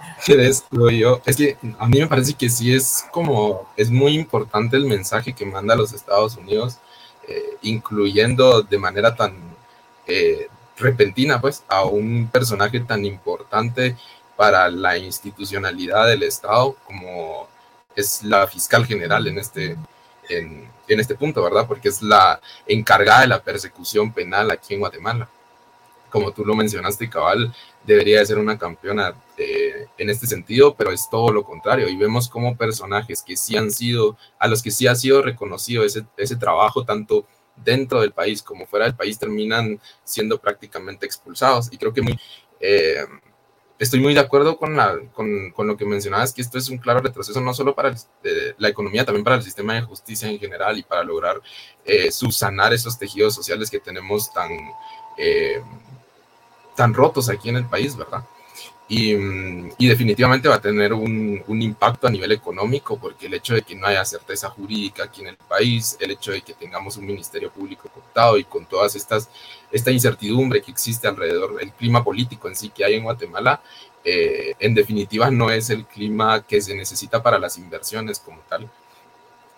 [0.99, 1.21] yo?
[1.25, 5.33] Es que a mí me parece que sí es como, es muy importante el mensaje
[5.33, 6.77] que manda a los Estados Unidos,
[7.27, 9.35] eh, incluyendo de manera tan
[10.07, 13.95] eh, repentina, pues, a un personaje tan importante
[14.35, 17.47] para la institucionalidad del Estado como
[17.95, 19.75] es la fiscal general en este,
[20.29, 21.67] en, en este punto, ¿verdad?
[21.67, 25.27] Porque es la encargada de la persecución penal aquí en Guatemala
[26.09, 27.53] como tú lo mencionaste, Cabal,
[27.85, 31.87] debería de ser una campeona eh, en este sentido, pero es todo lo contrario.
[31.87, 35.83] Y vemos como personajes que sí han sido, a los que sí ha sido reconocido
[35.83, 41.69] ese, ese trabajo, tanto dentro del país como fuera del país, terminan siendo prácticamente expulsados.
[41.71, 42.19] Y creo que muy,
[42.59, 43.05] eh,
[43.79, 46.77] estoy muy de acuerdo con, la, con, con, lo que mencionabas, que esto es un
[46.77, 50.39] claro retroceso no solo para eh, la economía, también para el sistema de justicia en
[50.39, 51.41] general y para lograr
[52.11, 54.49] subsanar esos tejidos sociales que tenemos tan
[56.77, 58.23] tan rotos aquí en el país, ¿verdad?
[58.87, 59.13] Y,
[59.77, 63.75] y definitivamente va a tener un, impacto a nivel económico, porque el hecho de que
[63.75, 67.51] no haya certeza jurídica aquí en el país, el hecho de que tengamos un ministerio
[67.51, 69.27] público cortado y con todas estas,
[69.71, 73.59] esta incertidumbre que existe alrededor, el clima político en sí que hay en Guatemala,
[74.05, 78.69] eh, en definitiva no es el clima que se necesita para las inversiones como tal.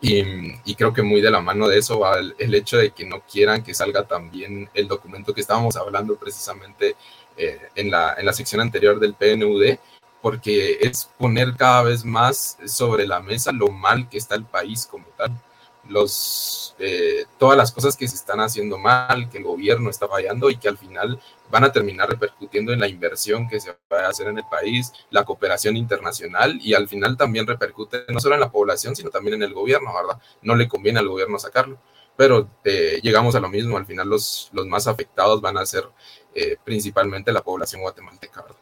[0.02, 0.24] Y,
[0.64, 3.06] y, creo que muy de la mano de eso va el, el, hecho de que
[3.06, 6.96] no quieran que salga también el documento que estábamos hablando precisamente
[7.42, 9.78] eh, en, la, en la sección anterior del PNUD,
[10.22, 14.86] porque es poner cada vez más sobre la mesa lo mal que está el país
[14.86, 15.32] como tal.
[15.88, 20.50] Los, eh, todas las cosas que se están haciendo mal, que el gobierno está fallando
[20.50, 21.18] y que al final
[21.50, 24.92] van a terminar repercutiendo en la inversión que se va a hacer en el país,
[25.10, 29.36] la cooperación internacional y al final también repercute no solo en la población, sino también
[29.36, 30.22] en el gobierno, ¿verdad?
[30.42, 31.80] No le conviene al gobierno sacarlo,
[32.16, 35.86] pero eh, llegamos a lo mismo, al final los, los más afectados van a ser
[36.36, 38.58] eh, principalmente la población guatemalteca, ¿verdad?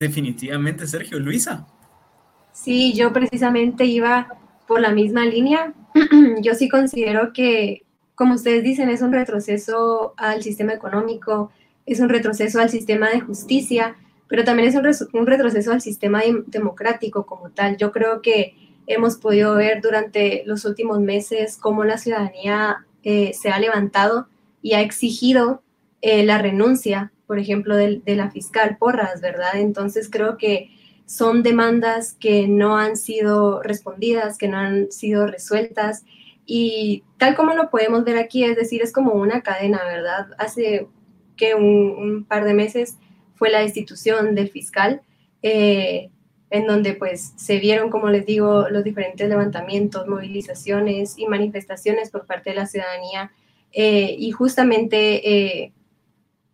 [0.00, 1.20] Definitivamente, Sergio.
[1.20, 1.64] Luisa.
[2.52, 5.74] Sí, yo precisamente iba por la misma línea.
[6.40, 11.50] yo sí considero que como ustedes dicen, es un retroceso al sistema económico,
[11.86, 13.96] es un retroceso al sistema de justicia,
[14.28, 14.74] pero también es
[15.12, 17.76] un, retroceso al sistema democrático como tal.
[17.76, 18.54] Yo creo que
[18.86, 24.28] hemos podido ver durante los últimos meses cómo la ciudadanía eh, se ha levantado
[24.62, 25.62] y ha exigido
[26.00, 29.56] eh, la renuncia, por ejemplo, de, de, la fiscal Porras, ¿verdad?
[29.56, 30.70] Entonces creo que
[31.06, 36.04] son demandas que no han sido respondidas, que no han sido resueltas
[36.46, 40.28] y tal como lo podemos ver aquí, es decir, es como una cadena, ¿verdad?
[40.38, 40.88] Hace
[41.36, 42.98] que un, par de meses
[43.34, 45.02] fue la destitución del fiscal,
[45.42, 46.10] eh,
[46.50, 52.26] en donde pues se vieron, como les digo, los diferentes levantamientos, movilizaciones y manifestaciones por
[52.26, 53.32] parte de la ciudadanía.
[53.72, 55.72] Eh, y justamente eh,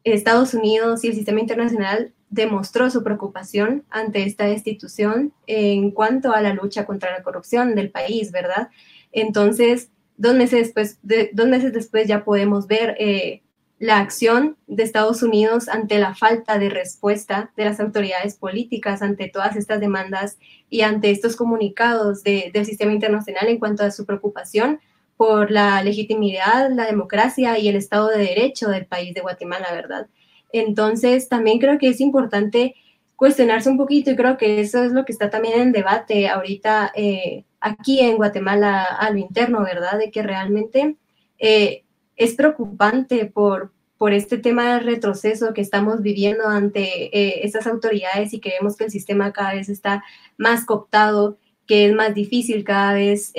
[0.05, 6.41] Estados Unidos y el sistema internacional demostró su preocupación ante esta destitución en cuanto a
[6.41, 8.69] la lucha contra la corrupción del país, ¿verdad?
[9.13, 13.43] Entonces, dos meses después, de, dos meses después ya podemos ver eh,
[13.79, 19.29] la acción de Estados Unidos ante la falta de respuesta de las autoridades políticas ante
[19.29, 24.81] todas estas demandas y ante estos comunicados del sistema internacional en cuanto a su preocupación
[25.17, 30.09] por la legitimidad, la democracia y el Estado de Derecho del país de Guatemala, ¿verdad?
[30.53, 32.75] Entonces, también creo que es importante
[33.17, 36.93] cuestionarse un poquito y creo que eso es lo que está también en debate ahorita
[36.95, 39.99] eh, aquí en Guatemala a lo interno, ¿verdad?
[39.99, 40.97] De que realmente
[41.39, 41.85] eh,
[42.17, 48.33] es preocupante por, por este tema de retroceso que estamos viviendo ante eh, estas autoridades
[48.33, 50.05] y que vemos que el sistema cada vez está
[50.37, 53.33] más cooptado, que es más difícil cada vez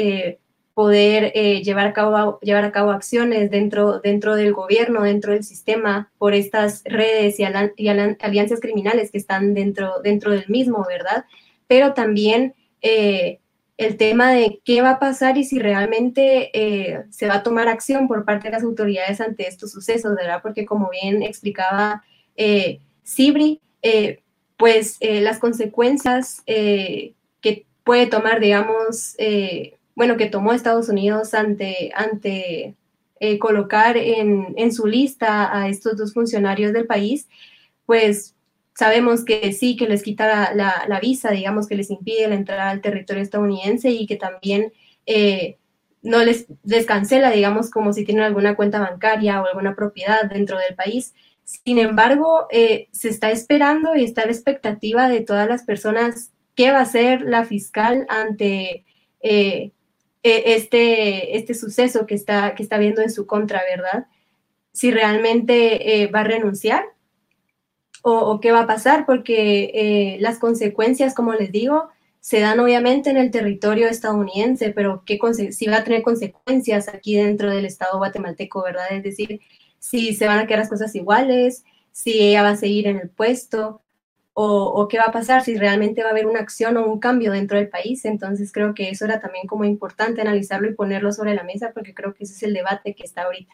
[0.76, 6.10] poder llevar, a cabo, llevar a cabo acciones dentro, dentro del gobierno, dentro del sistema,
[6.18, 11.26] por estas redes y, alianzas criminales que están dentro, dentro del mismo, ¿verdad?
[11.68, 12.54] Pero también
[13.80, 17.70] el tema de qué va a pasar y si realmente eh, se va a tomar
[17.70, 20.42] acción por parte de las autoridades ante estos sucesos, ¿verdad?
[20.44, 22.04] Porque como bien explicaba
[22.36, 24.20] eh, Sibri, eh,
[24.58, 29.16] pues eh, las consecuencias que puede tomar, digamos,
[29.96, 32.76] bueno, que tomó Estados Unidos ante, ante
[33.40, 37.30] colocar en, en, su lista a estos dos funcionarios del país,
[37.86, 38.36] pues
[38.80, 42.80] sabemos que sí, que les quita la, visa, digamos que les impide la entrada al
[42.80, 44.72] territorio estadounidense y que también
[45.06, 45.58] eh,
[46.02, 50.76] no les, descancela, digamos, como si tienen alguna cuenta bancaria o alguna propiedad dentro del
[50.76, 51.14] país.
[51.44, 56.72] Sin embargo, eh, se está esperando y está la expectativa de todas las personas qué
[56.72, 58.86] va a hacer la fiscal ante
[59.22, 59.74] eh,
[60.24, 64.06] e, este, este suceso que está, que está viendo en su contra, ¿verdad?
[64.72, 66.86] Si realmente va a renunciar
[68.02, 73.10] o, qué va a pasar, porque eh, las consecuencias, como les digo, se dan obviamente
[73.10, 75.20] en el territorio estadounidense, pero ¿qué
[75.52, 78.88] si va a tener consecuencias aquí dentro del Estado guatemalteco, ¿verdad?
[78.92, 79.42] Es decir,
[79.80, 83.10] si se van a quedar las cosas iguales, si ella va a seguir en el
[83.10, 83.82] puesto,
[84.34, 87.00] o, o, qué va a pasar, si realmente va a haber una acción o un
[87.00, 88.06] cambio dentro del país.
[88.06, 91.94] Entonces creo que eso era también como importante analizarlo y ponerlo sobre la mesa, porque
[91.94, 93.54] creo que ese es el debate que está ahorita.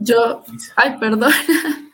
[0.00, 0.44] Yo,
[0.76, 1.32] ay, perdón.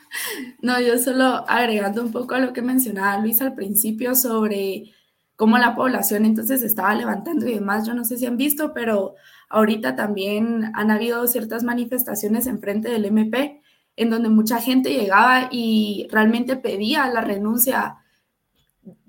[0.60, 4.92] No, yo solo agregando un poco a lo que mencionaba Luis al principio sobre
[5.36, 7.86] cómo la población entonces estaba levantando y demás.
[7.86, 9.14] Yo no sé si han visto, pero
[9.48, 13.62] ahorita también han habido ciertas manifestaciones en frente del MP
[13.96, 17.96] en donde mucha gente llegaba y realmente pedía la renuncia.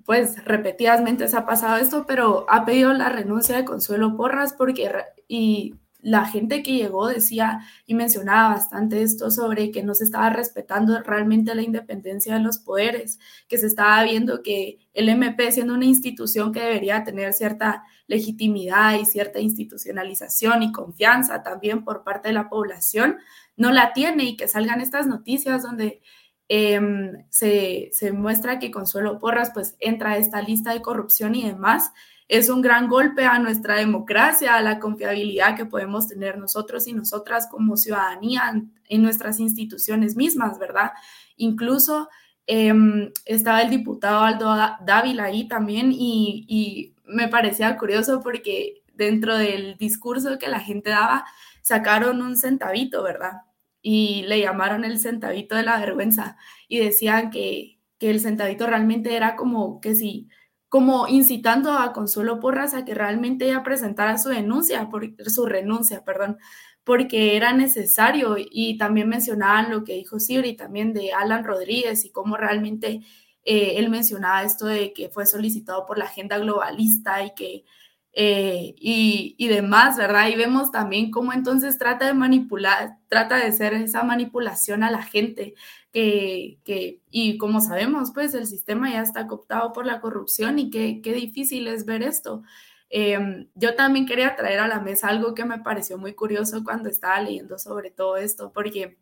[0.06, 4.92] Pues repetidamente se ha pasado esto, pero ha pedido la renuncia de Consuelo Porras porque
[5.28, 10.30] y la gente que llegó decía y mencionaba bastante esto sobre que no se estaba
[10.30, 15.74] respetando realmente la independencia de los poderes, que se estaba viendo que el MP, siendo
[15.74, 22.28] una institución que debería tener cierta legitimidad y cierta institucionalización y confianza también por parte
[22.28, 23.18] de la población,
[23.56, 26.02] no la tiene y que salgan estas noticias donde
[26.50, 31.48] em, se, se muestra que Consuelo Porras pues entra a esta lista de corrupción y
[31.48, 31.92] demás
[32.28, 36.94] es un gran golpe a nuestra democracia, a la confiabilidad que podemos tener nosotros y
[36.94, 40.92] nosotras como ciudadanía en nuestras instituciones mismas, ¿verdad?
[41.38, 42.10] Incluso
[42.48, 44.56] em, estaba el diputado Aldo
[44.86, 50.92] Dávila ahí también y, y me parecía curioso porque dentro del discurso que la gente
[50.92, 51.26] daba,
[51.62, 53.42] sacaron un centavito, ¿verdad?
[53.82, 59.16] Y le llamaron el centavito de la vergüenza y decían que, que el centavito realmente
[59.16, 60.30] era como que si
[60.74, 66.04] como incitando a Consuelo Porras a que realmente ella presentara su denuncia, por, su renuncia,
[66.04, 66.40] perdón,
[66.84, 72.12] porque era necesario y también mencionaban lo que dijo Siri también de Alan Rodríguez y
[72.12, 73.02] cómo realmente
[73.46, 77.66] eh, él mencionaba esto de que fue solicitado por la agenda globalista y que
[78.14, 80.28] eh, y, y, demás, ¿verdad?
[80.30, 85.04] Y vemos también cómo entonces trata de manipular, trata de hacer esa manipulación a la
[85.04, 85.54] gente,
[85.94, 90.70] que, que, y como sabemos, pues el sistema ya está cooptado por la corrupción y
[90.72, 92.44] qué, difícil es ver esto.
[92.90, 96.90] Em, yo también quería traer a la mesa algo que me pareció muy curioso cuando
[96.90, 98.98] estaba leyendo sobre todo esto, porque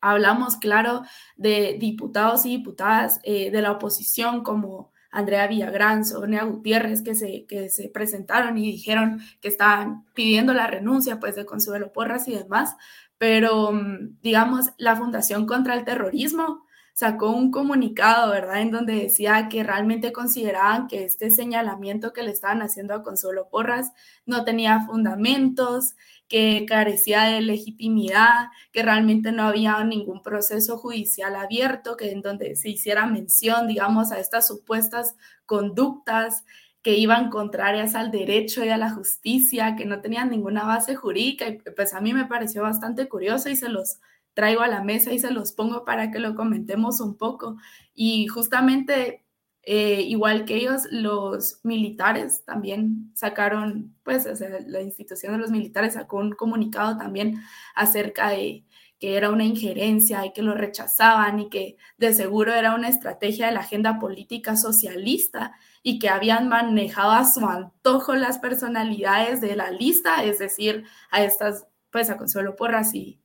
[0.00, 1.02] hablamos, claro,
[1.36, 7.46] de diputados y diputadas eh, de la oposición como Andrea Villagrán, Sonia Gutiérrez, que se,
[7.46, 12.34] que se presentaron y dijeron que estaban pidiendo la renuncia pues, de Consuelo Porras y
[12.34, 12.76] demás,
[13.18, 19.48] pero mm, digamos, la Fundación contra el Terrorismo sacó un comunicado, ¿verdad?, en donde decía
[19.50, 23.92] que realmente consideraban que este señalamiento que le estaban haciendo a Consuelo Porras
[24.24, 25.94] no tenía fundamentos,
[26.28, 32.56] que carecía de legitimidad, que realmente no había ningún proceso judicial abierto, que en donde
[32.56, 36.44] se hiciera mención, digamos, a estas supuestas conductas
[36.86, 41.48] que iban contrarias al derecho y a la justicia, que no tenían ninguna base jurídica,
[41.48, 43.98] y pues a mí me pareció bastante curioso y se los
[44.34, 47.56] traigo a la mesa y se los pongo para que lo comentemos un poco.
[47.92, 49.24] Y justamente
[49.64, 54.28] eh, igual que ellos, los militares también sacaron, pues,
[54.68, 57.42] la institución de los militares sacó un comunicado también
[57.74, 58.64] acerca de
[58.98, 63.46] que era una injerencia y que lo rechazaban y que de seguro era una estrategia
[63.46, 69.54] de la agenda política socialista y que habían manejado a su antojo las personalidades de
[69.54, 73.20] la lista, es decir, a estas, pues a Consuelo Porras y,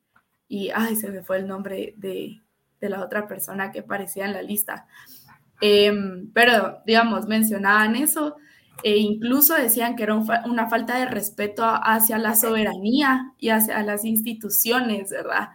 [0.47, 2.41] y ay, se me fue el nombre de,
[2.81, 4.87] de la otra persona que aparecía en la lista.
[5.61, 8.35] Em, pero, digamos, mencionaban eso
[8.83, 14.03] e incluso decían que era una falta de respeto hacia la soberanía y hacia las
[14.05, 15.49] instituciones, ¿verdad?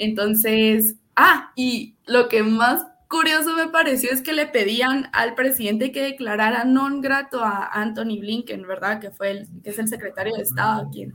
[0.00, 5.92] Entonces, ah, y lo que más curioso me pareció es que le pedían al presidente
[5.92, 8.98] que declarara non grato a Anthony Blinken, ¿verdad?
[8.98, 11.12] Que fue el, que es el secretario de Estado quien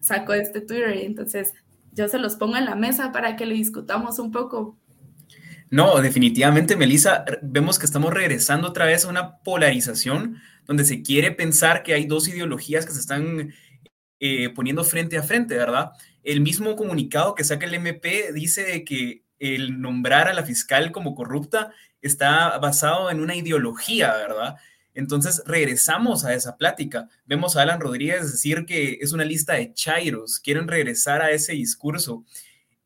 [0.00, 0.90] sacó este Twitter.
[1.04, 1.54] Entonces,
[1.92, 4.76] yo se los pongo en la mesa para que le discutamos un poco
[5.70, 11.30] no, definitivamente, Melissa, vemos que estamos regresando otra vez a una polarización donde se quiere
[11.30, 13.54] pensar que hay dos ideologías que se están
[14.18, 15.92] eh, poniendo frente a frente, ¿verdad?
[16.22, 21.14] El mismo comunicado que saca el MP dice que el nombrar a la fiscal como
[21.14, 24.56] corrupta está basado en una ideología, ¿verdad?
[24.94, 27.08] Entonces regresamos a esa plática.
[27.24, 31.52] Vemos a Alan Rodríguez decir que es una lista de chairos, quieren regresar a ese
[31.52, 32.24] discurso.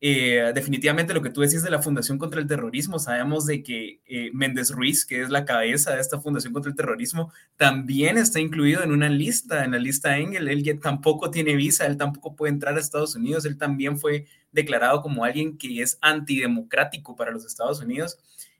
[0.01, 4.01] Eh, definitivamente lo que tú decís de la Fundación contra el Terrorismo, sabemos de que
[4.05, 8.39] eh, Méndez Ruiz, que es la cabeza de esta Fundación contra el Terrorismo, también está
[8.39, 10.47] incluido en una lista, en la lista Engel.
[10.47, 15.01] Él tampoco tiene visa, él tampoco puede entrar a Estados Unidos, él también fue declarado
[15.01, 18.17] como alguien que es antidemocrático para los Estados Unidos.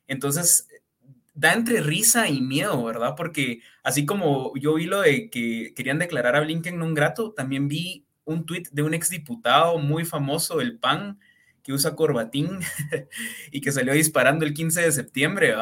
[0.07, 0.67] Entonces,
[1.33, 3.13] da entre risa y miedo, ¿verdad?
[3.17, 7.67] Porque así como yo vi lo de que querían declarar a Blinken no grato, también
[7.67, 11.19] vi un tuit de un exdiputado muy famoso del PAN
[11.63, 12.59] que usa corbatín
[13.51, 15.55] y que salió disparando el 15 de septiembre,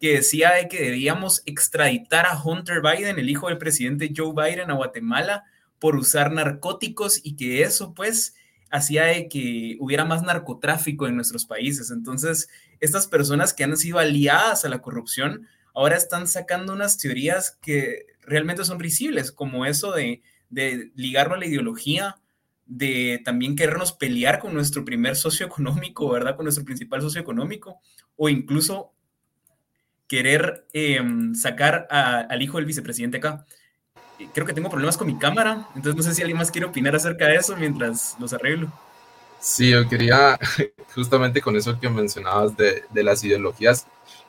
[0.00, 4.70] que decía de que debíamos extraditar a Hunter Biden, el hijo del presidente Joe Biden,
[4.70, 5.44] a Guatemala
[5.78, 8.36] por usar narcóticos y que eso pues
[8.70, 11.90] hacía de que hubiera más narcotráfico en nuestros países.
[11.90, 12.48] Entonces,
[12.80, 18.06] estas personas que han sido aliadas a la corrupción ahora están sacando unas teorías que
[18.22, 20.22] realmente son risibles, como eso de,
[20.52, 22.20] de ligarlo a la ideología,
[22.66, 26.36] de también querernos pelear con nuestro primer socio económico, ¿verdad?
[26.36, 27.80] Con nuestro principal socio económico,
[28.16, 28.92] o incluso
[30.06, 33.44] querer em, sacar al hijo del vicepresidente acá
[34.32, 36.94] creo que tengo problemas con mi cámara, entonces no sé si alguien más quiere opinar
[36.94, 38.72] acerca de eso mientras los arreglo.
[39.40, 40.38] Sí, yo quería,
[40.94, 43.86] justamente con eso que mencionabas de, de las ideologías,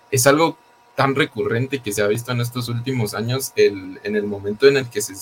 [0.09, 0.57] es algo
[0.95, 4.77] tan recurrente que se ha visto en estos últimos años, el, en el momento en
[4.77, 5.13] el que se,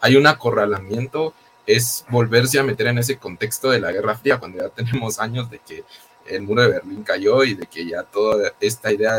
[0.00, 1.34] hay un acorralamiento,
[1.66, 5.50] es volverse a meter en ese contexto de la Guerra Fría, cuando ya tenemos años
[5.50, 5.84] de que
[6.26, 9.16] el muro de Berlín cayó y de que ya toda esta idea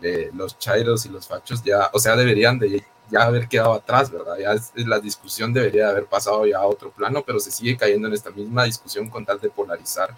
[0.00, 4.10] de los chairos y los fachos ya, o sea, deberían de ya haber quedado atrás,
[4.10, 4.36] ¿verdad?
[4.38, 8.14] Ya la discusión debería haber pasado ya a otro plano, pero se sigue cayendo en
[8.14, 10.14] esta misma discusión con tal de polarizar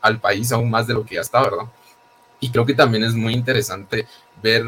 [0.00, 1.66] al país aún más de lo que ya está, ¿verdad?
[2.40, 4.06] Y creo que también es muy interesante
[4.42, 4.64] ver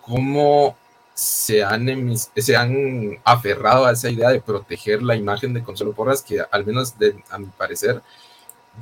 [0.00, 0.76] cómo
[1.20, 6.22] se han, se han aferrado a esa idea de proteger la imagen de Consuelo Porras,
[6.22, 6.94] que al menos
[7.28, 8.00] a mi parecer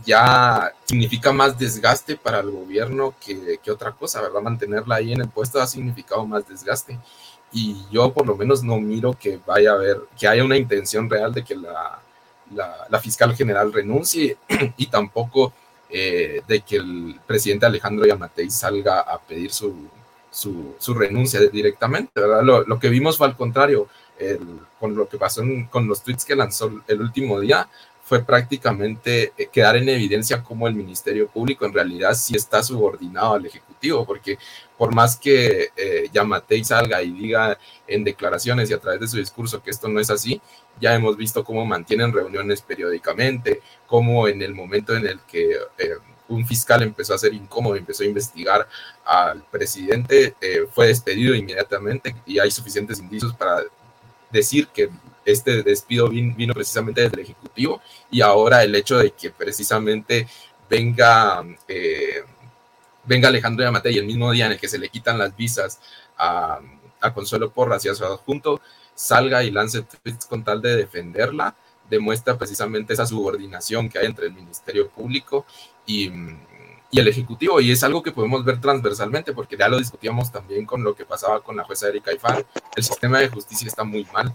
[0.05, 4.41] ya significa más desgaste para el gobierno que, que, otra cosa, ¿verdad?
[4.41, 6.97] Mantenerla ahí en el puesto ha significado más desgaste
[7.51, 11.11] y yo por lo menos no miro que vaya a haber, que haya una intención
[11.11, 11.99] real de que la,
[12.89, 14.37] la, fiscal general renuncie
[14.77, 15.53] y tampoco
[15.91, 19.89] eh, de que el presidente Alejandro Yamatei salga a pedir su,
[20.39, 22.21] su, renuncia directamente.
[22.43, 23.89] Lo, que vimos fue al contrario,
[24.79, 27.69] con lo que pasó con los tweets que lanzó el último día,
[28.09, 33.35] fue prácticamente eh, quedar en evidencia cómo el Ministerio Público en realidad sí está subordinado
[33.35, 34.39] al Ejecutivo, porque
[34.79, 39.19] por más que eh, Yamatei salga y diga en declaraciones y a través de su
[39.19, 40.41] discurso que esto no es así,
[40.81, 45.97] ya hemos visto cómo mantienen reuniones periódicamente, cómo en el momento en el que eh,
[46.29, 48.69] un fiscal empezó a ser incómodo, empezó a investigar
[49.05, 53.63] al presidente, eh, fue despedido inmediatamente y hay suficientes indicios para
[54.31, 54.91] decir que
[55.25, 60.27] este despido vino, precisamente desde el Ejecutivo y ahora el hecho de que precisamente
[60.69, 62.25] venga, eh,
[63.05, 65.81] venga Alejandro Yamatei el mismo día en el que se le quitan las visas
[66.17, 66.61] a,
[67.01, 68.61] a Consuelo Porras y a su adjunto,
[68.95, 71.55] salga y lance tweets con tal de defenderla,
[71.89, 75.47] demuestra precisamente esa subordinación que hay entre el Ministerio Público
[75.87, 76.11] y,
[76.91, 80.65] y el Ejecutivo, y es algo que podemos ver transversalmente, porque ya lo discutíamos también
[80.65, 82.45] con lo que pasaba con la jueza Erika Ifán.
[82.75, 84.35] El sistema de justicia está muy mal.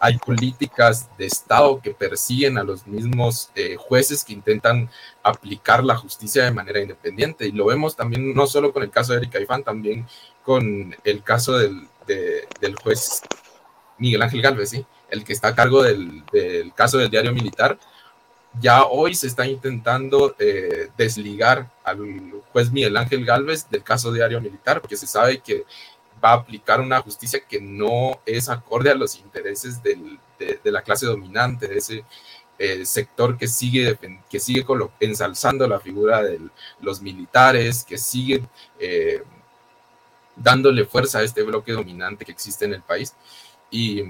[0.00, 4.90] Hay políticas de Estado que persiguen a los mismos eh, jueces que intentan
[5.22, 9.12] aplicar la justicia de manera independiente, y lo vemos también no solo con el caso
[9.12, 10.06] de Erika Ifán, también
[10.42, 13.22] con el caso del, del juez
[13.98, 14.86] Miguel Ángel Galvez, ¿sí?
[15.10, 16.24] El que está a cargo del,
[16.74, 17.78] caso del diario militar
[18.58, 24.40] ya hoy se está intentando eh, desligar al juez Miguel Ángel Galvez del caso diario
[24.40, 25.64] militar, porque se sabe que
[26.22, 30.18] va a aplicar una justicia que no es acorde a los intereses de,
[30.64, 32.04] la clase dominante, de ese
[32.58, 33.98] eh, sector que sigue,
[34.28, 34.64] que sigue
[34.98, 36.40] ensalzando la figura de
[36.80, 38.42] los militares, que sigue
[38.78, 39.22] eh,
[40.36, 43.14] dándole fuerza a este bloque dominante que existe en el país.
[43.70, 44.02] Y,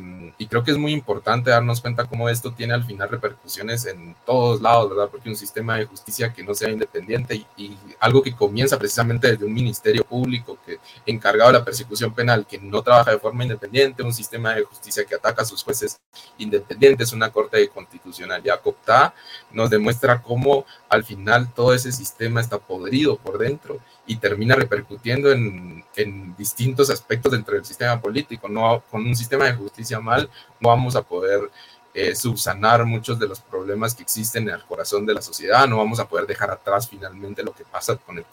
[0.48, 4.61] creo que es muy importante darnos cuenta cómo esto tiene al final repercusiones en todos
[4.61, 5.08] lados, ¿verdad?
[5.11, 9.44] Porque un sistema de justicia que no sea independiente y, algo que comienza precisamente desde
[9.44, 14.02] un ministerio público que encargado de la persecución penal que no trabaja de forma independiente,
[14.02, 16.00] un sistema de justicia que ataca a sus jueces
[16.38, 19.14] independientes, una corte de constitucionalidad cooptada,
[19.52, 23.78] nos demuestra cómo al final todo ese sistema está podrido por dentro
[24.11, 28.48] y termina repercutiendo en, en, distintos aspectos dentro del sistema político.
[28.48, 31.48] No, con un sistema de justicia mal no vamos a poder
[31.94, 35.76] eh, subsanar muchos de los problemas que existen en el corazón de la sociedad, no
[35.76, 38.24] vamos a poder dejar atrás finalmente lo que pasa con el,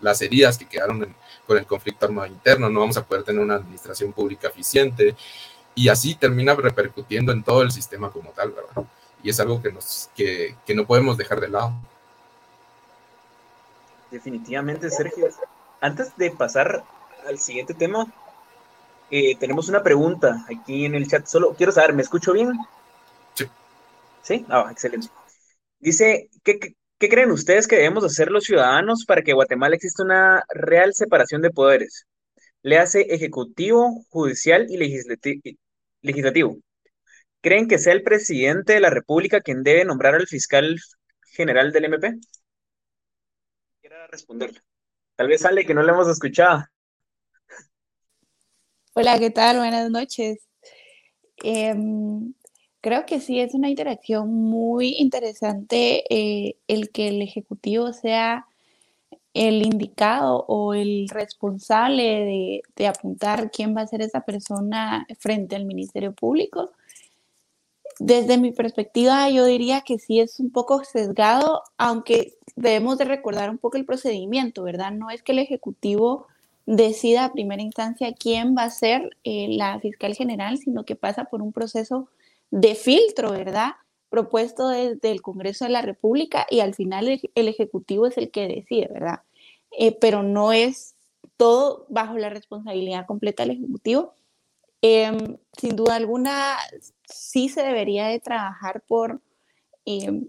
[0.00, 1.14] las heridas que quedaron
[1.46, 5.14] con el conflicto armado interno, no vamos a poder tener una administración pública eficiente
[5.76, 8.84] y así termina repercutiendo en todo el sistema como tal, ¿verdad?
[9.22, 11.74] Y es algo que, nos, que no podemos dejar de lado.
[14.14, 15.28] Definitivamente, Sergio.
[15.80, 16.84] Antes de pasar
[17.26, 18.06] al siguiente tema,
[19.10, 21.26] eh, tenemos una pregunta aquí en el chat.
[21.26, 22.52] Solo quiero saber, ¿me escucho bien?
[23.34, 23.46] Sí.
[24.22, 24.46] ¿Sí?
[24.48, 25.08] Ah, excelente.
[25.80, 30.44] Dice, ¿qué, ¿qué, creen ustedes que debemos hacer los ciudadanos para que Guatemala exista una
[30.48, 32.06] real separación de poderes?
[32.62, 34.76] Le hace ejecutivo, judicial y
[36.02, 36.58] legislativo.
[37.40, 40.78] ¿Creen que sea el presidente de la República quien debe nombrar al fiscal
[41.32, 42.14] general del MP?
[44.14, 44.60] Quiero responderle.
[45.16, 46.64] Tal vez sale que no le hemos escuchado.
[48.94, 49.58] Hola, ¿qué tal?
[49.58, 50.38] Buenas noches.
[51.38, 52.32] Em,
[52.80, 58.46] creo que sí, es una interacción muy interesante eh, el que el Ejecutivo sea
[59.32, 65.64] el indicado o el responsable de, apuntar quién va a ser esa persona frente al
[65.64, 66.70] Ministerio Público.
[67.98, 73.50] Desde mi perspectiva, yo diría que sí es un poco sesgado, aunque debemos de recordar
[73.50, 74.92] un poco el procedimiento, ¿verdad?
[74.92, 76.26] No es que el Ejecutivo
[76.66, 81.24] decida a primera instancia quién va a ser eh, la fiscal general, sino que pasa
[81.24, 82.08] por un proceso
[82.50, 83.72] de filtro, ¿verdad?
[84.08, 88.48] Propuesto desde el Congreso de la República y al final el, Ejecutivo es el que
[88.48, 89.20] decide, ¿verdad?
[89.78, 90.94] Eh, pero no es
[91.36, 94.14] todo bajo la responsabilidad completa del Ejecutivo.
[94.82, 96.56] Em, sin duda alguna,
[97.06, 99.20] sí se debería de trabajar por,
[99.84, 100.28] em,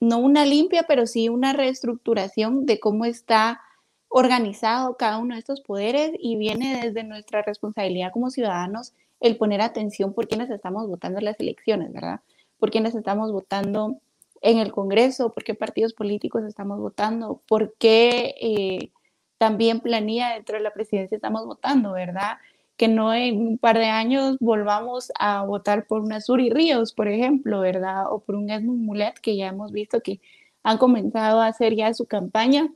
[0.00, 3.60] no una limpia, pero sí una reestructuración de cómo está
[4.08, 9.60] organizado cada uno de estos poderes y viene desde nuestra responsabilidad como ciudadanos el poner
[9.60, 12.20] atención por quienes estamos votando en las elecciones, ¿verdad?
[12.58, 13.98] Por quienes estamos votando
[14.40, 18.90] en el Congreso, por qué partidos políticos estamos votando, por qué eh,
[19.38, 22.38] también planilla dentro de la presidencia estamos votando, ¿verdad?
[22.76, 27.08] Que no en un par de años volvamos a votar por una Suri Ríos, por
[27.08, 28.04] ejemplo, ¿verdad?
[28.10, 30.20] O por un Edmund Mulet, que ya hemos visto que
[30.64, 32.68] han comenzado a hacer ya su campaña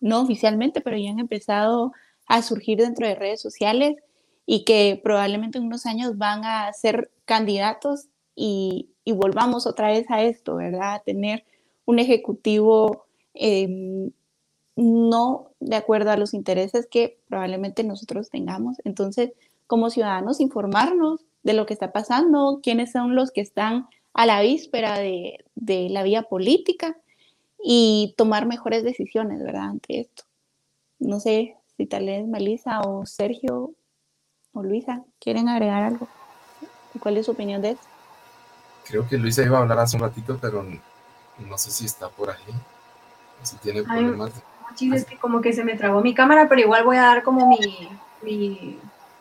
[0.00, 1.92] no oficialmente, pero ya han empezado
[2.26, 3.96] a surgir dentro de redes sociales
[4.46, 10.22] y que probablemente en unos años van a ser candidatos y, volvamos otra vez a
[10.22, 10.94] esto, ¿verdad?
[10.94, 11.44] A tener
[11.84, 14.10] un ejecutivo em,
[14.76, 18.76] no de acuerdo a los intereses que probablemente nosotros tengamos.
[18.84, 19.32] Entonces,
[19.66, 24.40] como ciudadanos, informarnos de lo que está pasando, quiénes son los que están a la
[24.40, 26.96] víspera de, de la vía política
[27.62, 29.70] y tomar mejores decisiones, ¿verdad?
[29.70, 30.24] Ante esto.
[30.98, 33.74] No sé si tal vez Melissa o Sergio
[34.52, 36.08] o Luisa quieren agregar algo.
[37.00, 37.86] ¿Cuál es su opinión de esto?
[38.84, 40.64] Creo que Luisa iba a hablar hace un ratito, pero
[41.38, 42.54] no sé si está por ahí.
[43.42, 44.30] Si tiene problemas.
[44.92, 47.48] Es que como que se me trabó mi cámara, pero igual voy a dar como
[47.48, 48.78] mi,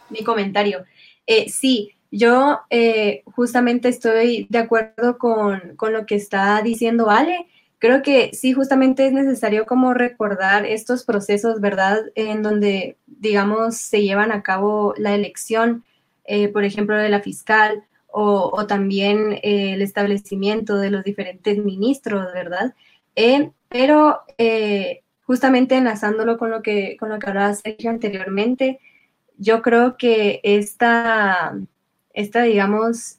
[0.09, 0.85] mi, comentario.
[1.25, 7.47] Eh, sí, yo eh, justamente estoy de acuerdo con, con, lo que está diciendo Ale
[7.83, 11.99] creo que sí, justamente es necesario como recordar estos procesos, ¿verdad?
[12.15, 15.83] En donde, digamos, se llevan a cabo la elección,
[16.23, 22.31] eh, por ejemplo, de la fiscal o, también eh, el establecimiento de los diferentes ministros,
[22.33, 22.73] ¿verdad?
[23.67, 24.21] Pero
[25.33, 28.79] justamente enlazándolo con lo que, con lo que anteriormente,
[29.39, 31.57] yo creo que esta,
[32.13, 33.17] esta digamos,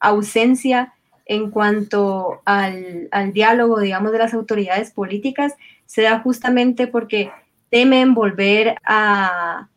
[0.00, 0.92] ausencia
[1.26, 5.54] en cuanto al, diálogo, digamos, de las autoridades políticas,
[5.86, 7.30] se da justamente porque
[7.68, 9.68] temen volver a,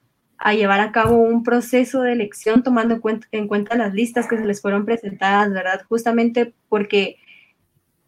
[0.56, 3.00] llevar a cabo un proceso de elección tomando
[3.32, 5.86] en cuenta, las listas que se les fueron presentadas, ¿verdad?
[5.88, 7.18] Justamente porque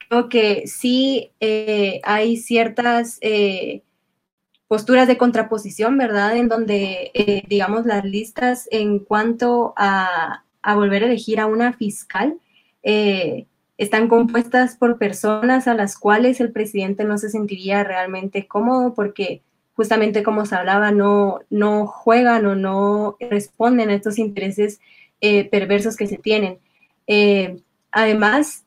[0.08, 3.84] creo que sí eh, hay ciertas eh,
[4.68, 6.38] posturas de contraposición, ¿verdad?
[6.38, 11.74] En donde, eh, digamos, las listas en cuanto a, a volver a elegir a una
[11.74, 12.40] fiscal,
[13.78, 19.42] están compuestas por personas a las cuales el presidente no se sentiría realmente cómodo porque
[19.74, 24.80] justamente como se hablaba, no, no juegan o no responden a estos intereses
[25.20, 26.60] perversos que se tienen.
[27.92, 28.65] Además,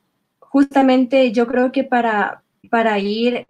[0.50, 3.46] justamente yo creo que para, para ir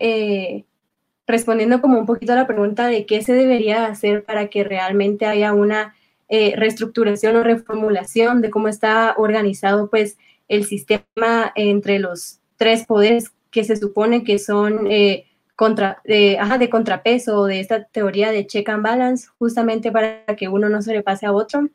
[1.26, 5.26] respondiendo como un poquito a la pregunta de qué se debería hacer para que realmente
[5.26, 5.94] haya una
[6.28, 10.16] reestructuración o reformulación de cómo está organizado, pues,
[10.48, 15.26] el sistema entre los tres poderes que se supone que son eh,
[15.56, 20.68] contra, de, de contrapeso de esta teoría de check and balance, justamente para que uno
[20.68, 21.68] no se le pase a otro.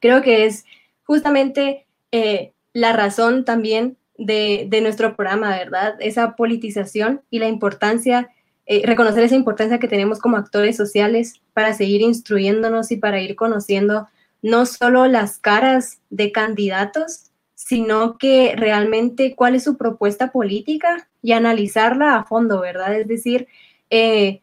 [0.00, 0.64] Creo que es
[1.04, 5.96] justamente eh, la razón también de, nuestro programa, ¿verdad?
[6.00, 8.30] Esa politización y la importancia,
[8.66, 13.36] eh, reconocer esa importancia que tenemos como actores sociales para seguir instruyéndonos y para ir
[13.36, 14.08] conociendo
[14.42, 21.32] no solo las caras de candidatos, sino que realmente cuál es su propuesta política y
[21.32, 22.98] analizarla a fondo, ¿verdad?
[22.98, 23.46] Es decir,
[23.88, 24.42] eh,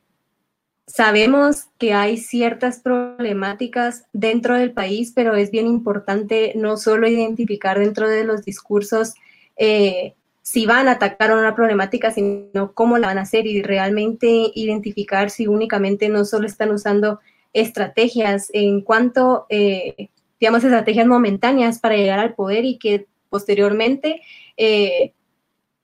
[0.88, 7.78] sabemos que hay ciertas problemáticas dentro del país, pero es bien importante no solo identificar
[7.78, 9.13] dentro de los discursos
[9.60, 14.51] eh, si van a atacar una problemática, sino cómo la van a hacer y realmente
[14.55, 17.20] identificar si únicamente no solo están usando
[17.51, 24.22] estrategias en cuanto, eh, digamos, estrategias momentáneas para llegar al poder y que posteriormente,
[24.55, 25.14] eh,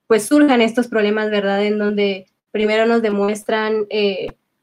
[0.07, 1.63] pues surjan estos problemas, ¿verdad?
[1.65, 3.87] En donde primero nos demuestran,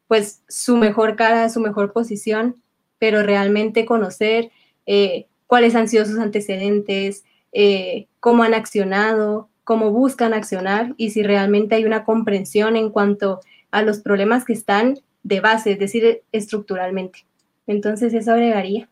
[0.08, 2.62] pues, su mejor cara, su mejor posición,
[2.98, 4.50] pero realmente conocer
[5.46, 7.24] cuáles han sido sus antecedentes,
[8.20, 13.40] cómo han accionado, cómo buscan accionar y si realmente hay una comprensión en cuanto
[13.70, 17.26] a los problemas que están de base, es decir, estructuralmente.
[17.66, 18.88] Entonces, eso agregaría.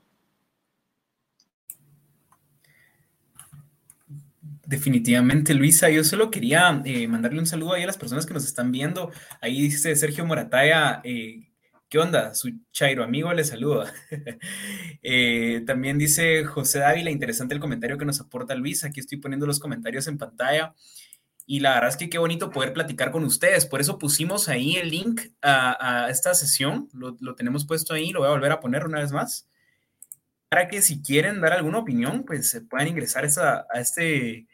[4.70, 5.90] Definitivamente, Luisa.
[5.90, 9.10] Yo solo quería eh, mandarle un saludo ahí a las personas que nos están viendo.
[9.40, 11.49] Ahí dice Sergio Morataya, eh,
[11.90, 12.34] ¿qué onda?
[12.34, 13.92] Su Chairo amigo le saluda.
[15.02, 18.88] Eh, también dice José Dávila, interesante el comentario que nos aporta Luisa.
[18.88, 20.74] Aquí estoy poniendo los comentarios en pantalla.
[21.46, 23.64] Y la verdad es que qué bonito poder platicar con ustedes.
[23.64, 26.88] Por eso pusimos ahí el link a, esta sesión.
[26.92, 29.48] Lo, tenemos puesto ahí, lo voy a volver a poner una vez más.
[30.50, 34.46] Para que si quieren dar alguna opinión, pues se puedan ingresar a, este,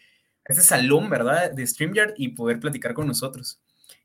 [0.49, 1.51] a este salón, ¿verdad?
[1.51, 3.61] De StreamYard y poder platicar con nosotros.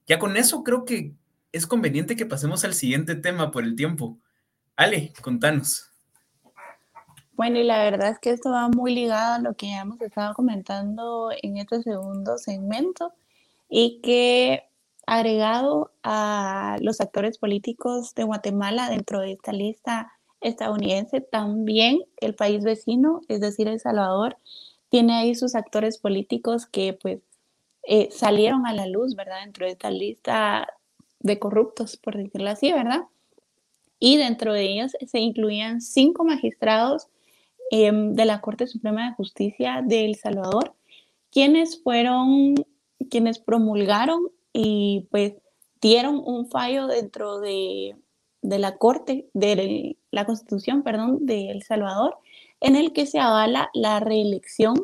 [0.07, 1.13] Ya con eso creo que
[1.51, 4.17] es conveniente que pasemos al siguiente tema por el tiempo.
[4.75, 5.91] Ale, contanos.
[7.33, 10.33] Bueno, y la verdad es que esto va muy ligado a lo que hemos estado
[10.33, 13.13] comentando en este segundo segmento
[13.69, 14.63] y que
[15.07, 22.63] agregado a los actores políticos de Guatemala dentro de esta lista estadounidense, también el país
[22.63, 24.37] vecino, es decir, El Salvador,
[24.89, 27.19] tiene ahí sus actores políticos que pues
[27.83, 29.41] eh, salieron a la luz, ¿verdad?
[29.43, 30.67] Dentro de esta lista
[31.21, 33.03] de corruptos, por decirlo así, ¿verdad?
[33.99, 37.07] Y dentro de ellos se incluían cinco magistrados
[37.73, 40.75] Em, de la Corte Suprema de Justicia de El Salvador,
[41.31, 42.55] quienes fueron,
[43.09, 45.35] quienes promulgaron y pues
[45.79, 47.95] dieron un fallo dentro de,
[48.41, 52.17] de la Corte, de la Constitución, perdón, de El Salvador,
[52.59, 54.75] en el que se avala la reelección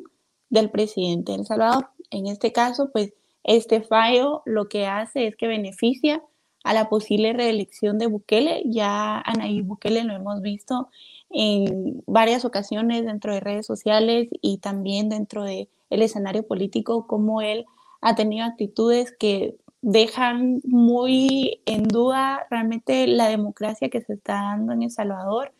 [0.49, 1.89] del presidente de El Salvador.
[2.09, 3.11] En este caso, pues
[3.47, 6.21] este fallo lo que hace es que beneficia
[6.63, 8.61] a la posible reelección de Bukele.
[8.65, 10.89] Ya Anaí Bukele lo hemos visto
[11.29, 17.41] en varias ocasiones dentro de redes sociales y también dentro del el escenario político, como
[17.41, 17.65] él
[18.01, 24.73] ha tenido actitudes que dejan muy en duda realmente la democracia que se está dando
[24.73, 25.53] en El Salvador,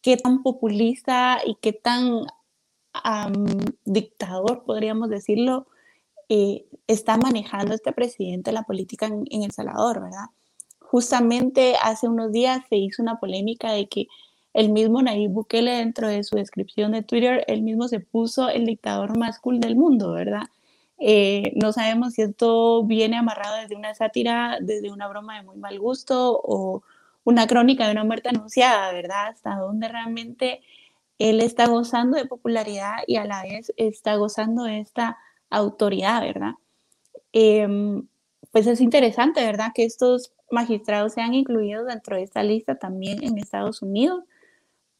[0.00, 2.26] qué tan populista y qué tan
[3.84, 5.66] dictador, podríamos decirlo,
[6.28, 10.26] eh, está manejando este presidente la política en, El Salvador, ¿verdad?
[10.80, 14.06] Justamente hace unos días se hizo una polémica de que
[14.52, 18.66] el mismo Nayib Bukele dentro de su descripción de Twitter, él mismo se puso el
[18.66, 20.44] dictador más cool del mundo, ¿verdad?
[20.98, 25.56] Eh, no sabemos si esto viene amarrado desde una sátira, desde una broma de muy
[25.56, 26.82] mal gusto o
[27.24, 29.28] una crónica de una muerte anunciada, ¿verdad?
[29.28, 30.60] Hasta dónde realmente
[31.18, 35.18] él está gozando de popularidad y a la vez está gozando de esta
[35.50, 36.52] autoridad, ¿verdad?
[37.32, 38.06] Em,
[38.52, 39.72] pues es interesante, ¿verdad?
[39.74, 44.24] Que estos magistrados sean incluidos dentro de esta lista también en Estados Unidos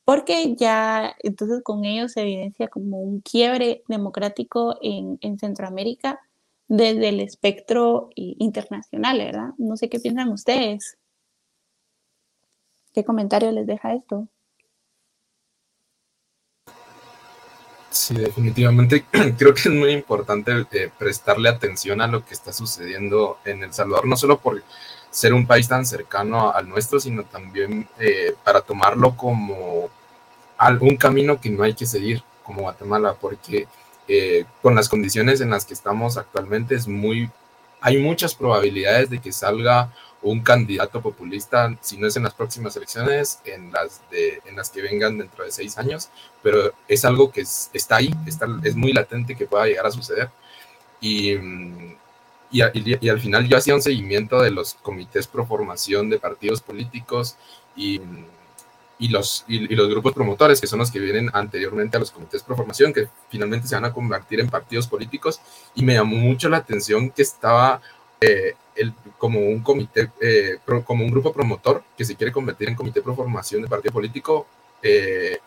[0.05, 6.21] porque ya entonces con ellos se evidencia como un quiebre democrático en, Centroamérica
[6.69, 9.51] desde el espectro internacional, ¿verdad?
[9.59, 10.99] No sé qué piensan ustedes.
[12.93, 14.29] ¿Qué comentario les deja esto?
[17.95, 19.05] Sí, definitivamente
[19.39, 23.73] creo que es muy importante eh, prestarle atención a lo que está sucediendo en El
[23.73, 24.61] Salvador, no solo por
[25.11, 29.91] ser un país tan cercano al nuestro, sino también eh, para tomarlo como
[30.59, 33.69] algún camino que no hay que seguir como Guatemala, porque
[34.09, 37.31] eh, con las condiciones en las que estamos actualmente es muy,
[37.81, 39.93] hay muchas probabilidades de que salga
[40.25, 44.71] un candidato populista, si no es en las próximas elecciones, en las, de, en las
[44.71, 46.09] que vengan dentro de seis años,
[46.43, 50.31] pero es algo que está ahí, está, es muy latente que pueda llegar a suceder.
[51.01, 51.35] Y,
[52.51, 57.37] y, al final yo hacía un seguimiento de los comités pro formación de partidos políticos
[57.77, 58.01] y,
[58.99, 62.43] y los, y, los grupos promotores, que son los que vienen anteriormente a los comités
[62.43, 65.41] pro formación, que finalmente se van a convertir en partidos políticos.
[65.75, 67.83] Y me llamó mucho la atención que estaba
[68.23, 72.75] eh, el, como un comité, eh, como un grupo promotor que se quiere convertir en
[72.75, 74.47] comité pro formación de partido político,
[74.83, 75.39] eh,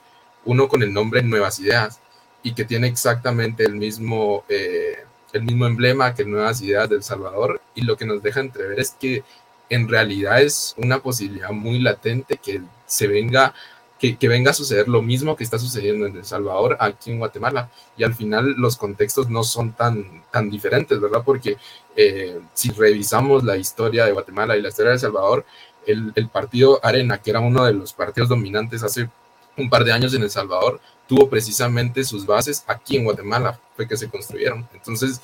[0.45, 1.99] uno con el nombre Nuevas Ideas,
[2.43, 7.61] y que tiene exactamente el mismo, el mismo emblema que Nuevas Ideas del Salvador.
[7.75, 9.23] Y lo que nos deja entrever es que
[9.69, 13.53] en realidad es una posibilidad muy latente que se venga,
[13.99, 17.69] que, venga a suceder lo mismo que está sucediendo en El Salvador, aquí en Guatemala.
[17.97, 21.23] Y al final los contextos no son tan, tan diferentes, ¿verdad?
[21.25, 21.57] Porque
[21.95, 25.45] eh, si revisamos la historia de Guatemala y la historia de El Salvador,
[25.85, 29.09] el, el partido Arena, que era uno de los partidos dominantes hace
[29.57, 33.87] un par de años en El Salvador, tuvo precisamente sus bases aquí en Guatemala, fue
[33.87, 34.67] que se construyeron.
[34.73, 35.21] Entonces,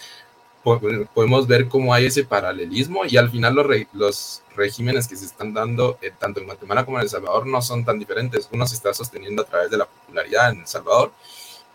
[0.64, 5.54] podemos ver cómo hay ese paralelismo y al final los, los regímenes que se están
[5.54, 8.48] dando eh, tanto en Guatemala como en El Salvador no son tan diferentes.
[8.52, 11.12] Uno se está sosteniendo a través de la popularidad en El Salvador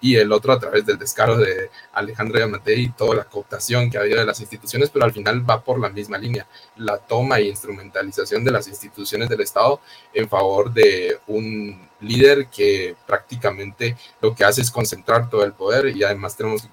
[0.01, 3.99] y el otro a través del descaro de Alejandro Yamate y toda la cooptación que
[3.99, 7.39] ha habido de las instituciones, pero al final va por la misma línea, la toma
[7.39, 9.81] e instrumentalización de las instituciones del Estado
[10.15, 15.97] en favor de un líder que prácticamente lo que hace es concentrar todo el poder
[15.97, 16.69] y además tenemos que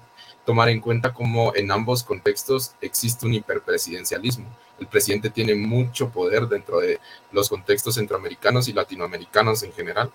[0.46, 4.46] tomar en cuenta cómo en ambos contextos existe un hiperpresidencialismo.
[4.78, 7.00] El presidente tiene mucho poder dentro de
[7.32, 10.10] los contextos centroamericanos y latinoamericanos en general,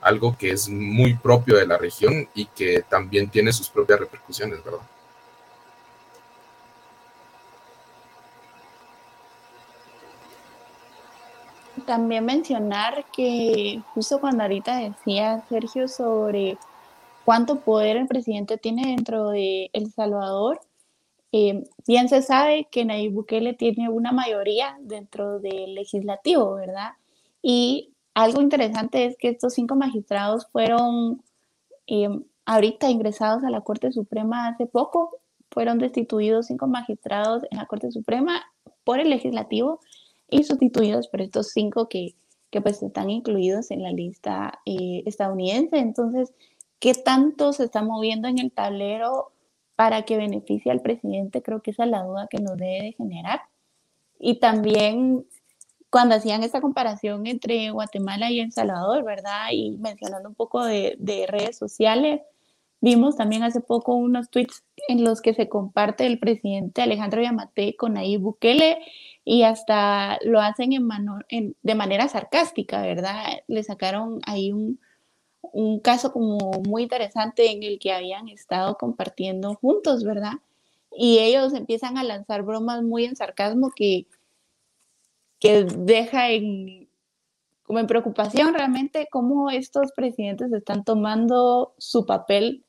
[0.00, 4.62] algo que es muy propio de la región y que también tiene sus propias repercusiones,
[4.64, 4.80] ¿verdad?
[11.86, 16.58] También mencionar que justo cuando ahorita decía Sergio sobre
[17.28, 20.62] cuánto poder el presidente tiene dentro de El Salvador.
[21.30, 26.92] Eh, bien se sabe que Nayib Bukele tiene una mayoría dentro del legislativo, ¿verdad?
[27.42, 31.22] Y algo interesante es que estos cinco magistrados fueron
[31.86, 32.08] eh,
[32.46, 35.18] ahorita ingresados a la Corte Suprema hace poco.
[35.50, 38.42] Fueron destituidos cinco magistrados en la Corte Suprema
[38.84, 39.80] por el legislativo
[40.30, 42.14] y sustituidos por estos cinco que,
[42.48, 45.76] que pues están incluidos en la lista eh, estadounidense.
[45.76, 46.32] Entonces,
[46.80, 49.32] qué tanto se está moviendo en el tablero
[49.76, 52.92] para que beneficie al presidente, creo que esa es la duda que nos debe de
[52.92, 53.42] generar.
[54.18, 55.24] Y también
[55.90, 59.48] cuando hacían esta comparación entre Guatemala y El Salvador, ¿verdad?
[59.52, 62.20] Y mencionando un poco de, de redes sociales,
[62.80, 67.76] vimos también hace poco unos tweets en los que se comparte el presidente Alejandro Yamate
[67.76, 68.78] con Nayib Bukele
[69.24, 70.88] y hasta lo hacen en
[71.28, 73.24] en, de manera sarcástica, ¿verdad?
[73.46, 74.80] Le sacaron ahí un,
[75.40, 80.34] un caso como muy interesante en el que habían estado compartiendo juntos, ¿verdad?
[80.90, 84.06] Y ellos empiezan a lanzar bromas muy en sarcasmo que,
[85.38, 86.88] que deja en,
[87.62, 92.64] como en preocupación realmente cómo estos presidentes están tomando su papel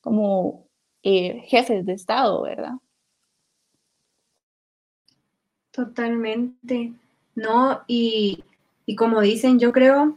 [0.00, 0.66] como
[1.02, 2.74] eh, jefes de Estado, ¿verdad?
[5.70, 6.92] Totalmente,
[7.34, 7.82] ¿no?
[7.86, 8.44] Y,
[8.86, 10.16] y como dicen, yo creo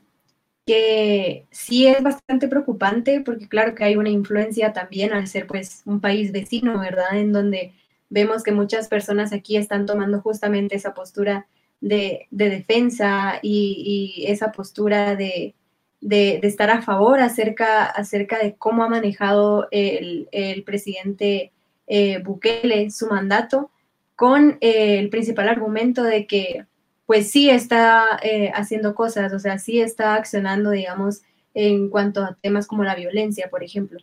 [0.65, 5.81] que sí es bastante preocupante porque claro que hay una influencia también al ser pues
[5.85, 7.17] un país vecino, ¿verdad?
[7.17, 7.73] En donde
[8.09, 11.47] vemos que muchas personas aquí están tomando justamente esa postura
[11.79, 15.55] de, defensa y, esa postura de,
[16.01, 21.51] estar a favor acerca, acerca de cómo ha manejado el, presidente
[21.87, 23.71] eh, Bukele su mandato
[24.15, 26.65] con eh, el principal argumento de que
[27.11, 32.37] pues sí está eh, haciendo cosas, o sea, sí está accionando, digamos, en cuanto a
[32.41, 33.99] temas como la violencia, por ejemplo.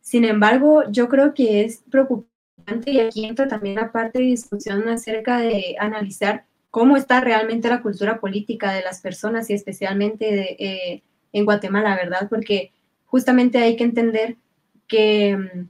[0.00, 4.88] Sin embargo, yo creo que es preocupante y aquí entra también la parte de discusión
[4.88, 11.02] acerca de analizar cómo está realmente la cultura política de las personas y especialmente eh,
[11.34, 12.26] en Guatemala, ¿verdad?
[12.30, 12.72] Porque
[13.04, 14.38] justamente hay que entender
[14.88, 15.68] que mm,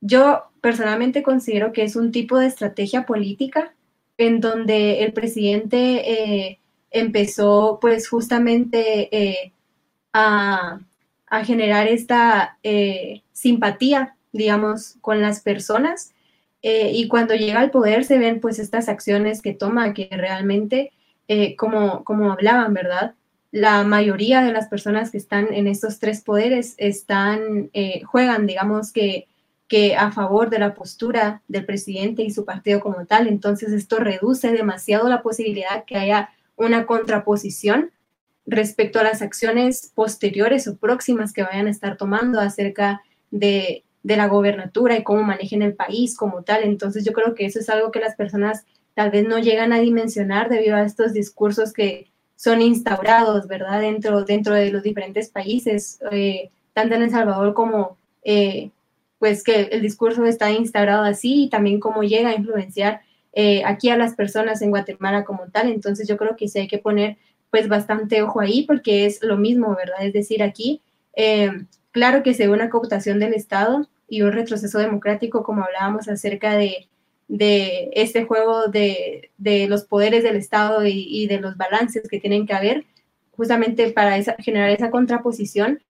[0.00, 3.73] yo personalmente considero que es un tipo de estrategia política
[4.18, 6.58] en donde el presidente eh,
[6.90, 9.52] empezó pues justamente eh,
[10.12, 10.80] a,
[11.44, 16.12] generar esta eh, simpatía, digamos, con las personas.
[16.62, 20.92] y cuando llega al poder se ven pues estas acciones que toma, que realmente,
[21.58, 23.14] como, como hablaban, ¿verdad?
[23.50, 27.70] La mayoría de las personas que están en estos tres poderes están,
[28.06, 29.26] juegan, digamos que
[29.74, 33.26] que a favor de la postura del presidente y su partido como tal.
[33.26, 37.90] Entonces esto reduce demasiado la posibilidad que haya una contraposición
[38.46, 43.02] respecto a las acciones posteriores o próximas que vayan a estar tomando acerca
[43.32, 46.62] de, la gobernatura y cómo manejen el país como tal.
[46.62, 48.64] Entonces yo creo que eso es algo que las personas
[48.94, 53.80] tal vez no llegan a dimensionar debido a estos discursos que son instaurados, ¿verdad?
[53.80, 58.70] Dentro, dentro de los diferentes países, eh, tanto en El Salvador como, eh,
[59.24, 63.00] pues que el discurso está instaurado así y también cómo llega a influenciar
[63.32, 65.70] eh, aquí a las personas en Guatemala como tal.
[65.70, 67.16] Entonces yo creo que sí hay que poner
[67.50, 70.04] pues bastante ojo ahí porque es lo mismo, ¿verdad?
[70.04, 70.82] Es decir, aquí,
[71.90, 76.54] claro que se ve una cooptación del Estado y un retroceso democrático, como hablábamos acerca
[76.54, 76.88] de
[77.28, 79.30] de este juego de,
[79.68, 82.84] los poderes del Estado y, de los balances que tienen que haber,
[83.30, 85.82] justamente para generar esa contraposición.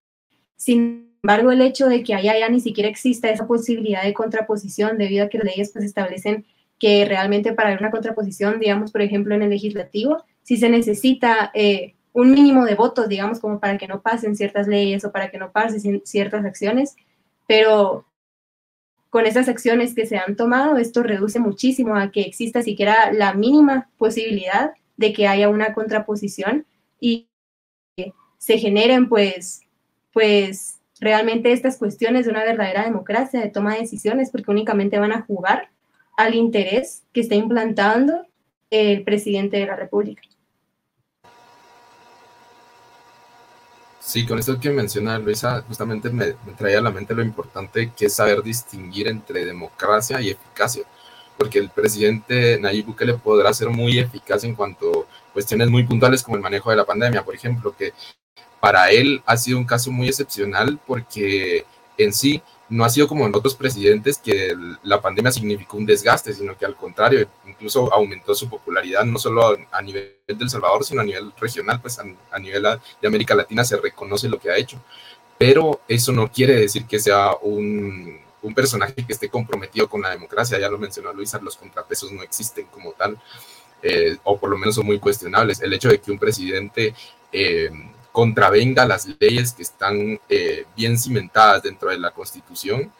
[0.56, 4.98] Sin embargo, el hecho de que allá ya ni siquiera exista esa posibilidad de contraposición
[4.98, 6.44] debido a que las leyes pues establecen
[6.78, 11.94] que realmente para una contraposición, digamos, por ejemplo, en el legislativo, si se necesita eh,
[12.12, 15.38] un mínimo de votos, digamos, como para que no pasen ciertas leyes o para que
[15.38, 16.94] no pasen ciertas acciones,
[17.46, 18.06] pero
[19.08, 23.32] con esas acciones que se han tomado, esto reduce muchísimo a que exista siquiera la
[23.32, 26.66] mínima posibilidad de que haya una contraposición
[27.00, 27.28] y
[28.38, 29.62] se generen pues,
[30.12, 30.73] pues
[31.04, 35.22] realmente estas cuestiones de una verdadera democracia de toma de decisiones, porque únicamente van a
[35.22, 35.68] jugar
[36.16, 38.26] al interés que está implantando
[38.70, 40.22] el presidente de la República.
[44.00, 48.06] Sí, con esto que menciona Luisa, justamente me, traía a la mente lo importante que
[48.06, 50.84] es saber distinguir entre democracia y eficacia,
[51.38, 56.22] porque el presidente Nayib Bukele podrá ser muy eficaz en cuanto a cuestiones muy puntuales
[56.22, 57.92] como el manejo de la pandemia, por ejemplo, que
[58.64, 61.66] para él ha sido un caso muy excepcional porque
[61.98, 66.32] en sí no ha sido como en otros presidentes que la pandemia significó un desgaste,
[66.32, 71.02] sino que al contrario, incluso aumentó su popularidad, no solo a, nivel del Salvador, sino
[71.02, 72.62] a nivel regional, pues a, nivel
[73.02, 74.82] de América Latina se reconoce lo que ha hecho.
[75.36, 80.08] Pero eso no quiere decir que sea un, un personaje que esté comprometido con la
[80.08, 83.18] democracia, ya lo mencionó Luisa, los contrapesos no existen como tal,
[83.82, 85.60] eh, o por lo menos son muy cuestionables.
[85.60, 86.94] El hecho de que un presidente...
[87.30, 87.70] Eh,
[88.14, 92.92] contravenga las leyes que están eh, bien cimentadas dentro de la Constitución,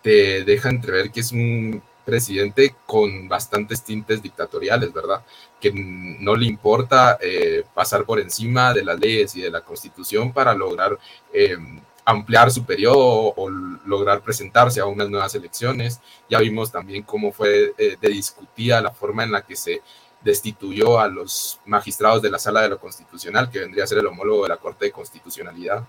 [0.00, 5.24] te deja entrever que es un presidente con bastantes tintes dictatoriales, ¿verdad?
[5.60, 10.32] Que no le importa eh, pasar por encima de las leyes y de la Constitución
[10.32, 10.96] para lograr
[11.32, 11.56] eh,
[12.04, 16.00] ampliar su periodo o, lograr presentarse a unas nuevas elecciones.
[16.28, 19.82] Ya vimos también cómo fue de discutida la forma en la que se
[20.22, 24.06] destituyó a los magistrados de la Sala de lo Constitucional, que vendría a ser el
[24.06, 25.86] homólogo de la Corte de Constitucionalidad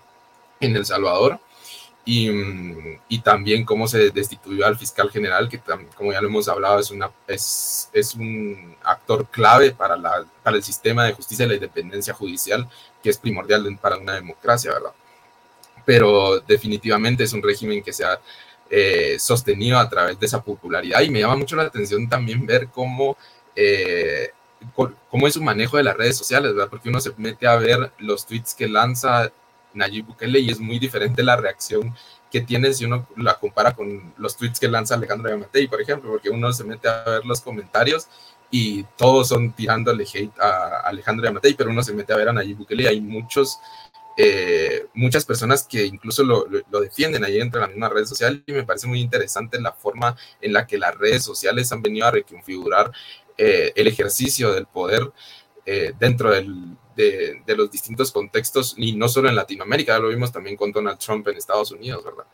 [0.60, 1.38] en El Salvador,
[2.04, 2.30] y,
[3.08, 5.60] y también cómo se destituyó al fiscal general, que
[5.94, 10.56] como ya lo hemos hablado, es, una, es, es un actor clave para, la, para
[10.56, 12.68] el sistema de justicia y la independencia judicial,
[13.02, 14.92] que es primordial para una democracia, ¿verdad?
[15.84, 18.20] Pero definitivamente es un régimen que se ha
[18.70, 22.68] eh, sostenido a través de esa popularidad y me llama mucho la atención también ver
[22.68, 23.16] cómo
[23.56, 24.30] eh,
[25.10, 26.70] cómo es su manejo de las redes sociales, ¿verdad?
[26.70, 29.32] Porque uno se mete a ver los tweets que lanza
[29.74, 31.94] Nayib Bukele y es muy diferente la reacción
[32.30, 36.10] que tiene si uno la compara con los tweets que lanza Alejandro Yamatei, por ejemplo,
[36.10, 38.08] porque uno se mete a ver los comentarios
[38.50, 42.32] y todos son tirándole hate a Alejandro Yamatei, pero uno se mete a ver a
[42.32, 43.58] Nayib Bukele y hay muchos
[44.16, 46.44] eh, muchas personas que incluso lo,
[46.80, 50.52] defienden ahí entre la misma red social y me parece muy interesante la forma en
[50.52, 52.92] la que las redes sociales han venido a reconfigurar
[53.44, 55.10] eh, el ejercicio del poder
[55.66, 56.46] eh, dentro de,
[57.56, 61.38] los distintos contextos, y no solo en Latinoamérica, lo vimos también con Donald Trump en
[61.38, 62.24] Estados Unidos, ¿verdad?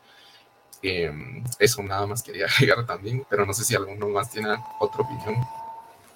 [0.82, 4.50] Em, eso nada más quería agregar también, pero no sé si alguno más tiene
[4.80, 5.42] otra opinión.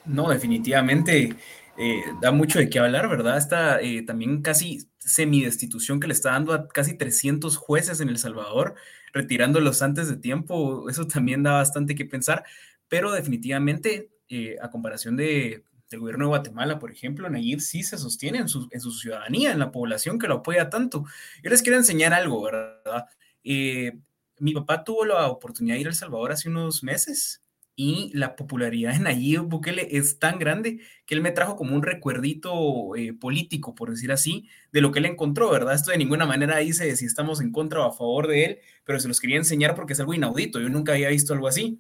[0.05, 1.37] No, definitivamente
[1.79, 3.39] eh, da mucho de qué hablar, ¿verdad?
[3.39, 8.75] Esta también casi semi-destitución que le está dando a casi 300 jueces en El Salvador,
[9.15, 12.45] retirándolos antes de tiempo, eso también da bastante que pensar,
[12.89, 17.99] pero definitivamente eh, a comparación de, del gobierno de Guatemala, por ejemplo, Nayib sí se
[17.99, 21.05] sostiene en su, ciudadanía, en la población que lo apoya tanto.
[21.43, 23.05] Yo les quiero enseñar algo, ¿verdad?
[23.45, 23.93] Eh,
[24.39, 27.43] mi papá tuvo la oportunidad de ir a El Salvador hace unos meses
[27.77, 31.83] y la popularidad de Nayib Bukele es tan grande que él me trajo como un
[31.83, 35.75] recuerdito eh, político, por decir así, de lo que él encontró, ¿verdad?
[35.75, 38.99] Esto de ninguna manera dice si estamos en contra o a favor de él, pero
[38.99, 41.79] se los quería enseñar porque es algo inaudito, yo nunca había visto algo así.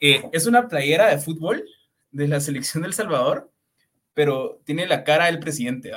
[0.00, 1.64] Eh, es una playera de fútbol
[2.10, 3.52] de la selección del Salvador,
[4.14, 5.92] pero tiene la cara del presidente.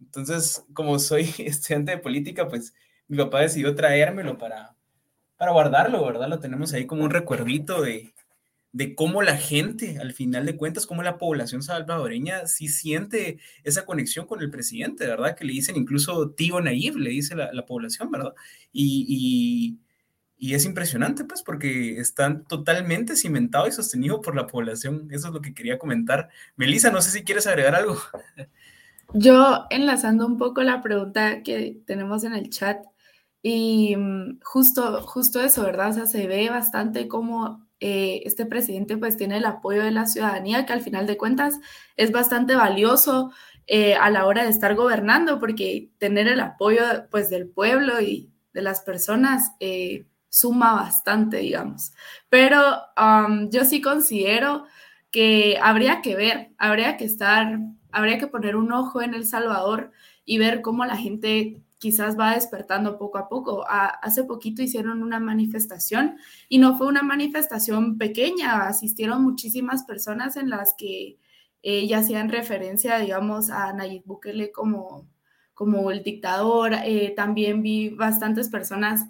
[0.00, 2.74] Entonces, como soy estudiante de política, pues
[3.08, 4.76] mi papá decidió traérmelo para,
[5.36, 6.28] para guardarlo, ¿verdad?
[6.28, 8.12] Lo tenemos ahí como un recuerdito de,
[8.72, 13.86] de cómo la gente, al final de cuentas, cómo la población salvadoreña sí siente esa
[13.86, 15.34] conexión con el presidente, ¿verdad?
[15.34, 18.34] Que le dicen incluso tío Nayib, le dice la, población, ¿verdad?
[18.72, 19.78] y
[20.38, 25.08] es impresionante, pues, porque están totalmente cimentado y sostenido por la población.
[25.10, 26.28] Eso es lo que quería comentar.
[26.56, 27.96] Melissa, no sé si quieres agregar algo.
[29.14, 32.84] Yo enlazando un poco la pregunta que tenemos en el chat
[33.42, 35.90] y mm, justo, justo eso, ¿verdad?
[35.90, 40.06] O sea, se ve bastante cómo eh, este presidente pues tiene el apoyo de la
[40.06, 41.60] ciudadanía, que al final de cuentas
[41.96, 43.30] es bastante valioso
[43.66, 48.30] eh, a la hora de estar gobernando, porque tener el apoyo pues del pueblo y
[48.52, 50.06] de las personas eh,
[50.36, 51.94] suma bastante, digamos.
[52.28, 52.60] Pero
[53.50, 54.66] yo sí considero
[55.10, 57.58] que habría que ver, habría que estar,
[57.90, 59.92] habría que poner un ojo en El Salvador
[60.26, 63.64] y ver cómo la gente quizás va despertando poco a poco.
[63.66, 66.18] hace poquito hicieron una manifestación
[66.50, 71.16] y no fue una manifestación pequeña, asistieron muchísimas personas en las que
[71.62, 75.08] eh, ya hacían referencia, digamos, a Nayib Bukele como,
[75.54, 76.74] como el dictador.
[76.84, 79.06] Eh, también vi bastantes personas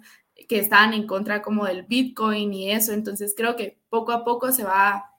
[0.47, 2.93] que estaban en contra como del Bitcoin y eso.
[2.93, 5.11] Entonces creo que poco a poco se va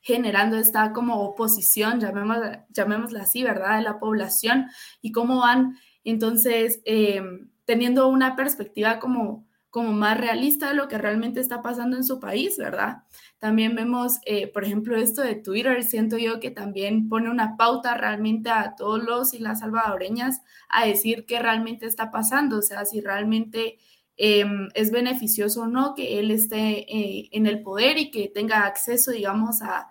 [0.00, 4.66] generando esta como oposición, llamémosla, llamémosla así, ¿verdad?, de la población
[5.00, 7.22] y cómo van entonces eh,
[7.64, 12.20] teniendo una perspectiva como, como más realista de lo que realmente está pasando en su
[12.20, 13.04] país, ¿verdad?
[13.38, 17.96] También vemos, eh, por ejemplo, esto de Twitter, siento yo que también pone una pauta
[17.96, 22.84] realmente a todos los y las salvadoreñas a decir qué realmente está pasando, o sea,
[22.84, 23.78] si realmente
[24.16, 28.64] Em, es beneficioso o no que él esté eh, en el poder y que tenga
[28.64, 29.90] acceso, digamos, a,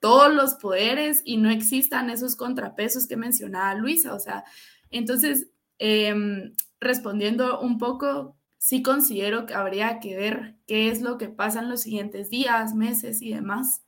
[0.00, 4.14] todos los poderes y no existan esos contrapesos que mencionaba Luisa.
[4.14, 4.44] O sea,
[4.90, 11.28] entonces, em, respondiendo un poco, sí considero que habría que ver qué es lo que
[11.28, 13.82] pasa en los siguientes días, meses y demás,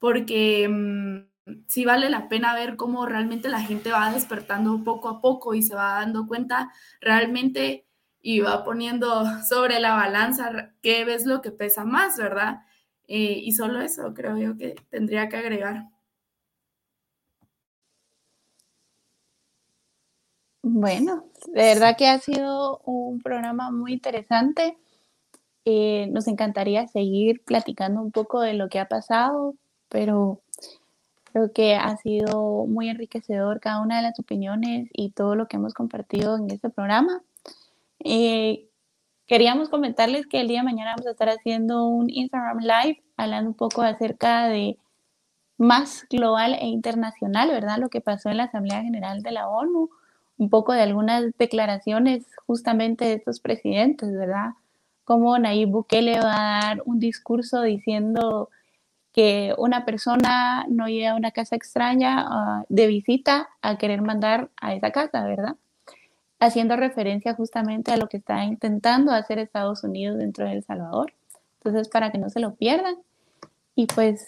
[0.00, 1.28] porque em,
[1.68, 5.62] sí vale la pena ver cómo realmente la gente va despertando poco a poco y
[5.62, 7.86] se va dando cuenta realmente
[8.26, 12.62] y va poniendo sobre la balanza qué ves lo que pesa más, ¿verdad?
[13.06, 15.90] Eh, y solo eso creo yo que tendría que agregar.
[20.62, 24.78] Bueno, de verdad que ha sido un programa muy interesante.
[25.66, 29.54] Eh, nos encantaría seguir platicando un poco de lo que ha pasado,
[29.90, 30.40] pero
[31.24, 35.58] creo que ha sido muy enriquecedor cada una de las opiniones y todo lo que
[35.58, 37.22] hemos compartido en este programa.
[38.04, 38.68] Eh,
[39.26, 43.50] queríamos comentarles que el día de mañana vamos a estar haciendo un Instagram Live hablando
[43.50, 44.78] un poco acerca de
[45.56, 47.78] más global e internacional, ¿verdad?
[47.78, 49.90] Lo que pasó en la Asamblea General de la ONU,
[50.36, 54.50] un poco de algunas declaraciones justamente de estos presidentes, ¿verdad?
[55.04, 58.50] Como Nayib Bukele va a dar un discurso diciendo
[59.12, 64.50] que una persona no llega a una casa extraña ah, de visita a querer mandar
[64.60, 65.56] a esa casa, ¿verdad?
[66.40, 71.12] Haciendo referencia justamente a lo que está intentando hacer Estados Unidos dentro de El Salvador.
[71.62, 72.96] Entonces, para que no se lo pierdan.
[73.74, 74.26] Y pues,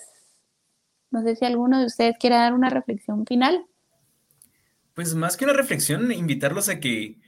[1.11, 3.65] no sé si alguno de ustedes quiere dar una reflexión final.
[4.95, 7.19] Pues más que una reflexión, invitarlos a que,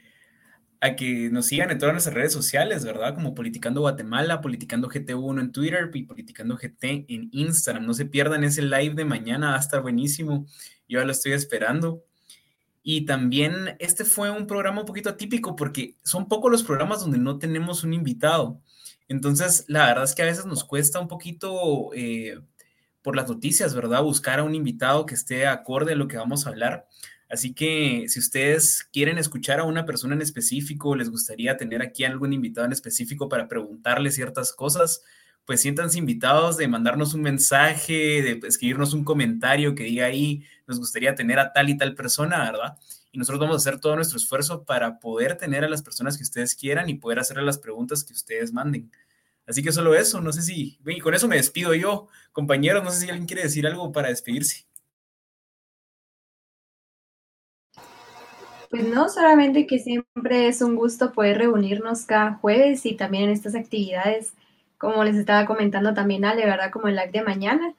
[0.81, 3.15] a que nos sigan en todas nuestras redes sociales, ¿verdad?
[3.15, 7.85] Como Politicando Guatemala, Politicando GT1 en Twitter y Politicando GT en Instagram.
[7.85, 10.47] No se pierdan ese live de mañana, va a estar buenísimo.
[10.89, 12.08] Yo ya lo estoy esperando.
[12.83, 17.19] Y también este fue un programa un poquito atípico porque son pocos los programas donde
[17.19, 18.61] no tenemos un invitado.
[19.09, 22.39] Entonces, la verdad es que a veces nos cuesta un poquito eh,
[23.03, 24.03] por las noticias, ¿verdad?
[24.03, 26.87] Buscar a un invitado que esté acorde a lo que vamos a hablar.
[27.29, 32.05] Así que si ustedes quieren escuchar a una persona en específico, les gustaría tener aquí
[32.05, 35.03] algún invitado en específico para preguntarle ciertas cosas,
[35.49, 40.79] pues siéntanse invitados de mandarnos un mensaje, de escribirnos un comentario que diga ahí, nos
[40.79, 42.77] gustaría tener a tal y tal persona, ¿verdad?
[43.13, 46.23] Y nosotros vamos a hacer todo nuestro esfuerzo para poder tener a las personas que
[46.23, 48.91] ustedes quieran y poder hacerle las preguntas que ustedes manden.
[49.47, 52.91] Así que solo eso, no sé si, y con eso me despido yo, compañeros, no
[52.91, 54.67] sé si alguien quiere decir algo para despedirse.
[58.69, 63.31] Pues no, solamente que siempre es un gusto poder reunirnos cada jueves y también en
[63.31, 64.35] estas actividades
[64.79, 66.71] como les estaba comentando también Ale, ¿verdad?
[66.71, 67.75] Como el live de mañana.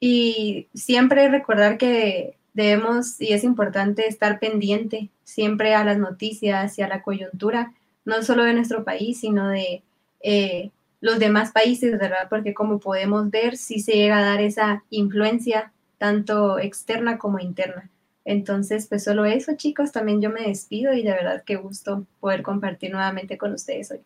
[0.00, 6.82] Y siempre recordar que debemos, y es importante estar pendiente siempre a las noticias y
[6.82, 7.74] a la coyuntura,
[8.04, 9.82] no solo de nuestro país, sino de
[10.20, 10.70] eh,
[11.00, 12.28] los demás países, ¿verdad?
[12.28, 17.90] Porque como podemos ver, sí se llega a dar esa influencia tanto externa como interna.
[18.24, 22.42] Entonces, pues solo eso, chicos, también yo me despido y de verdad qué gusto poder
[22.42, 24.00] compartir nuevamente con ustedes hoy.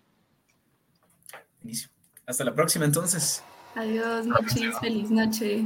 [2.27, 3.43] Hasta la próxima entonces.
[3.75, 5.65] Adiós, noches, feliz noche.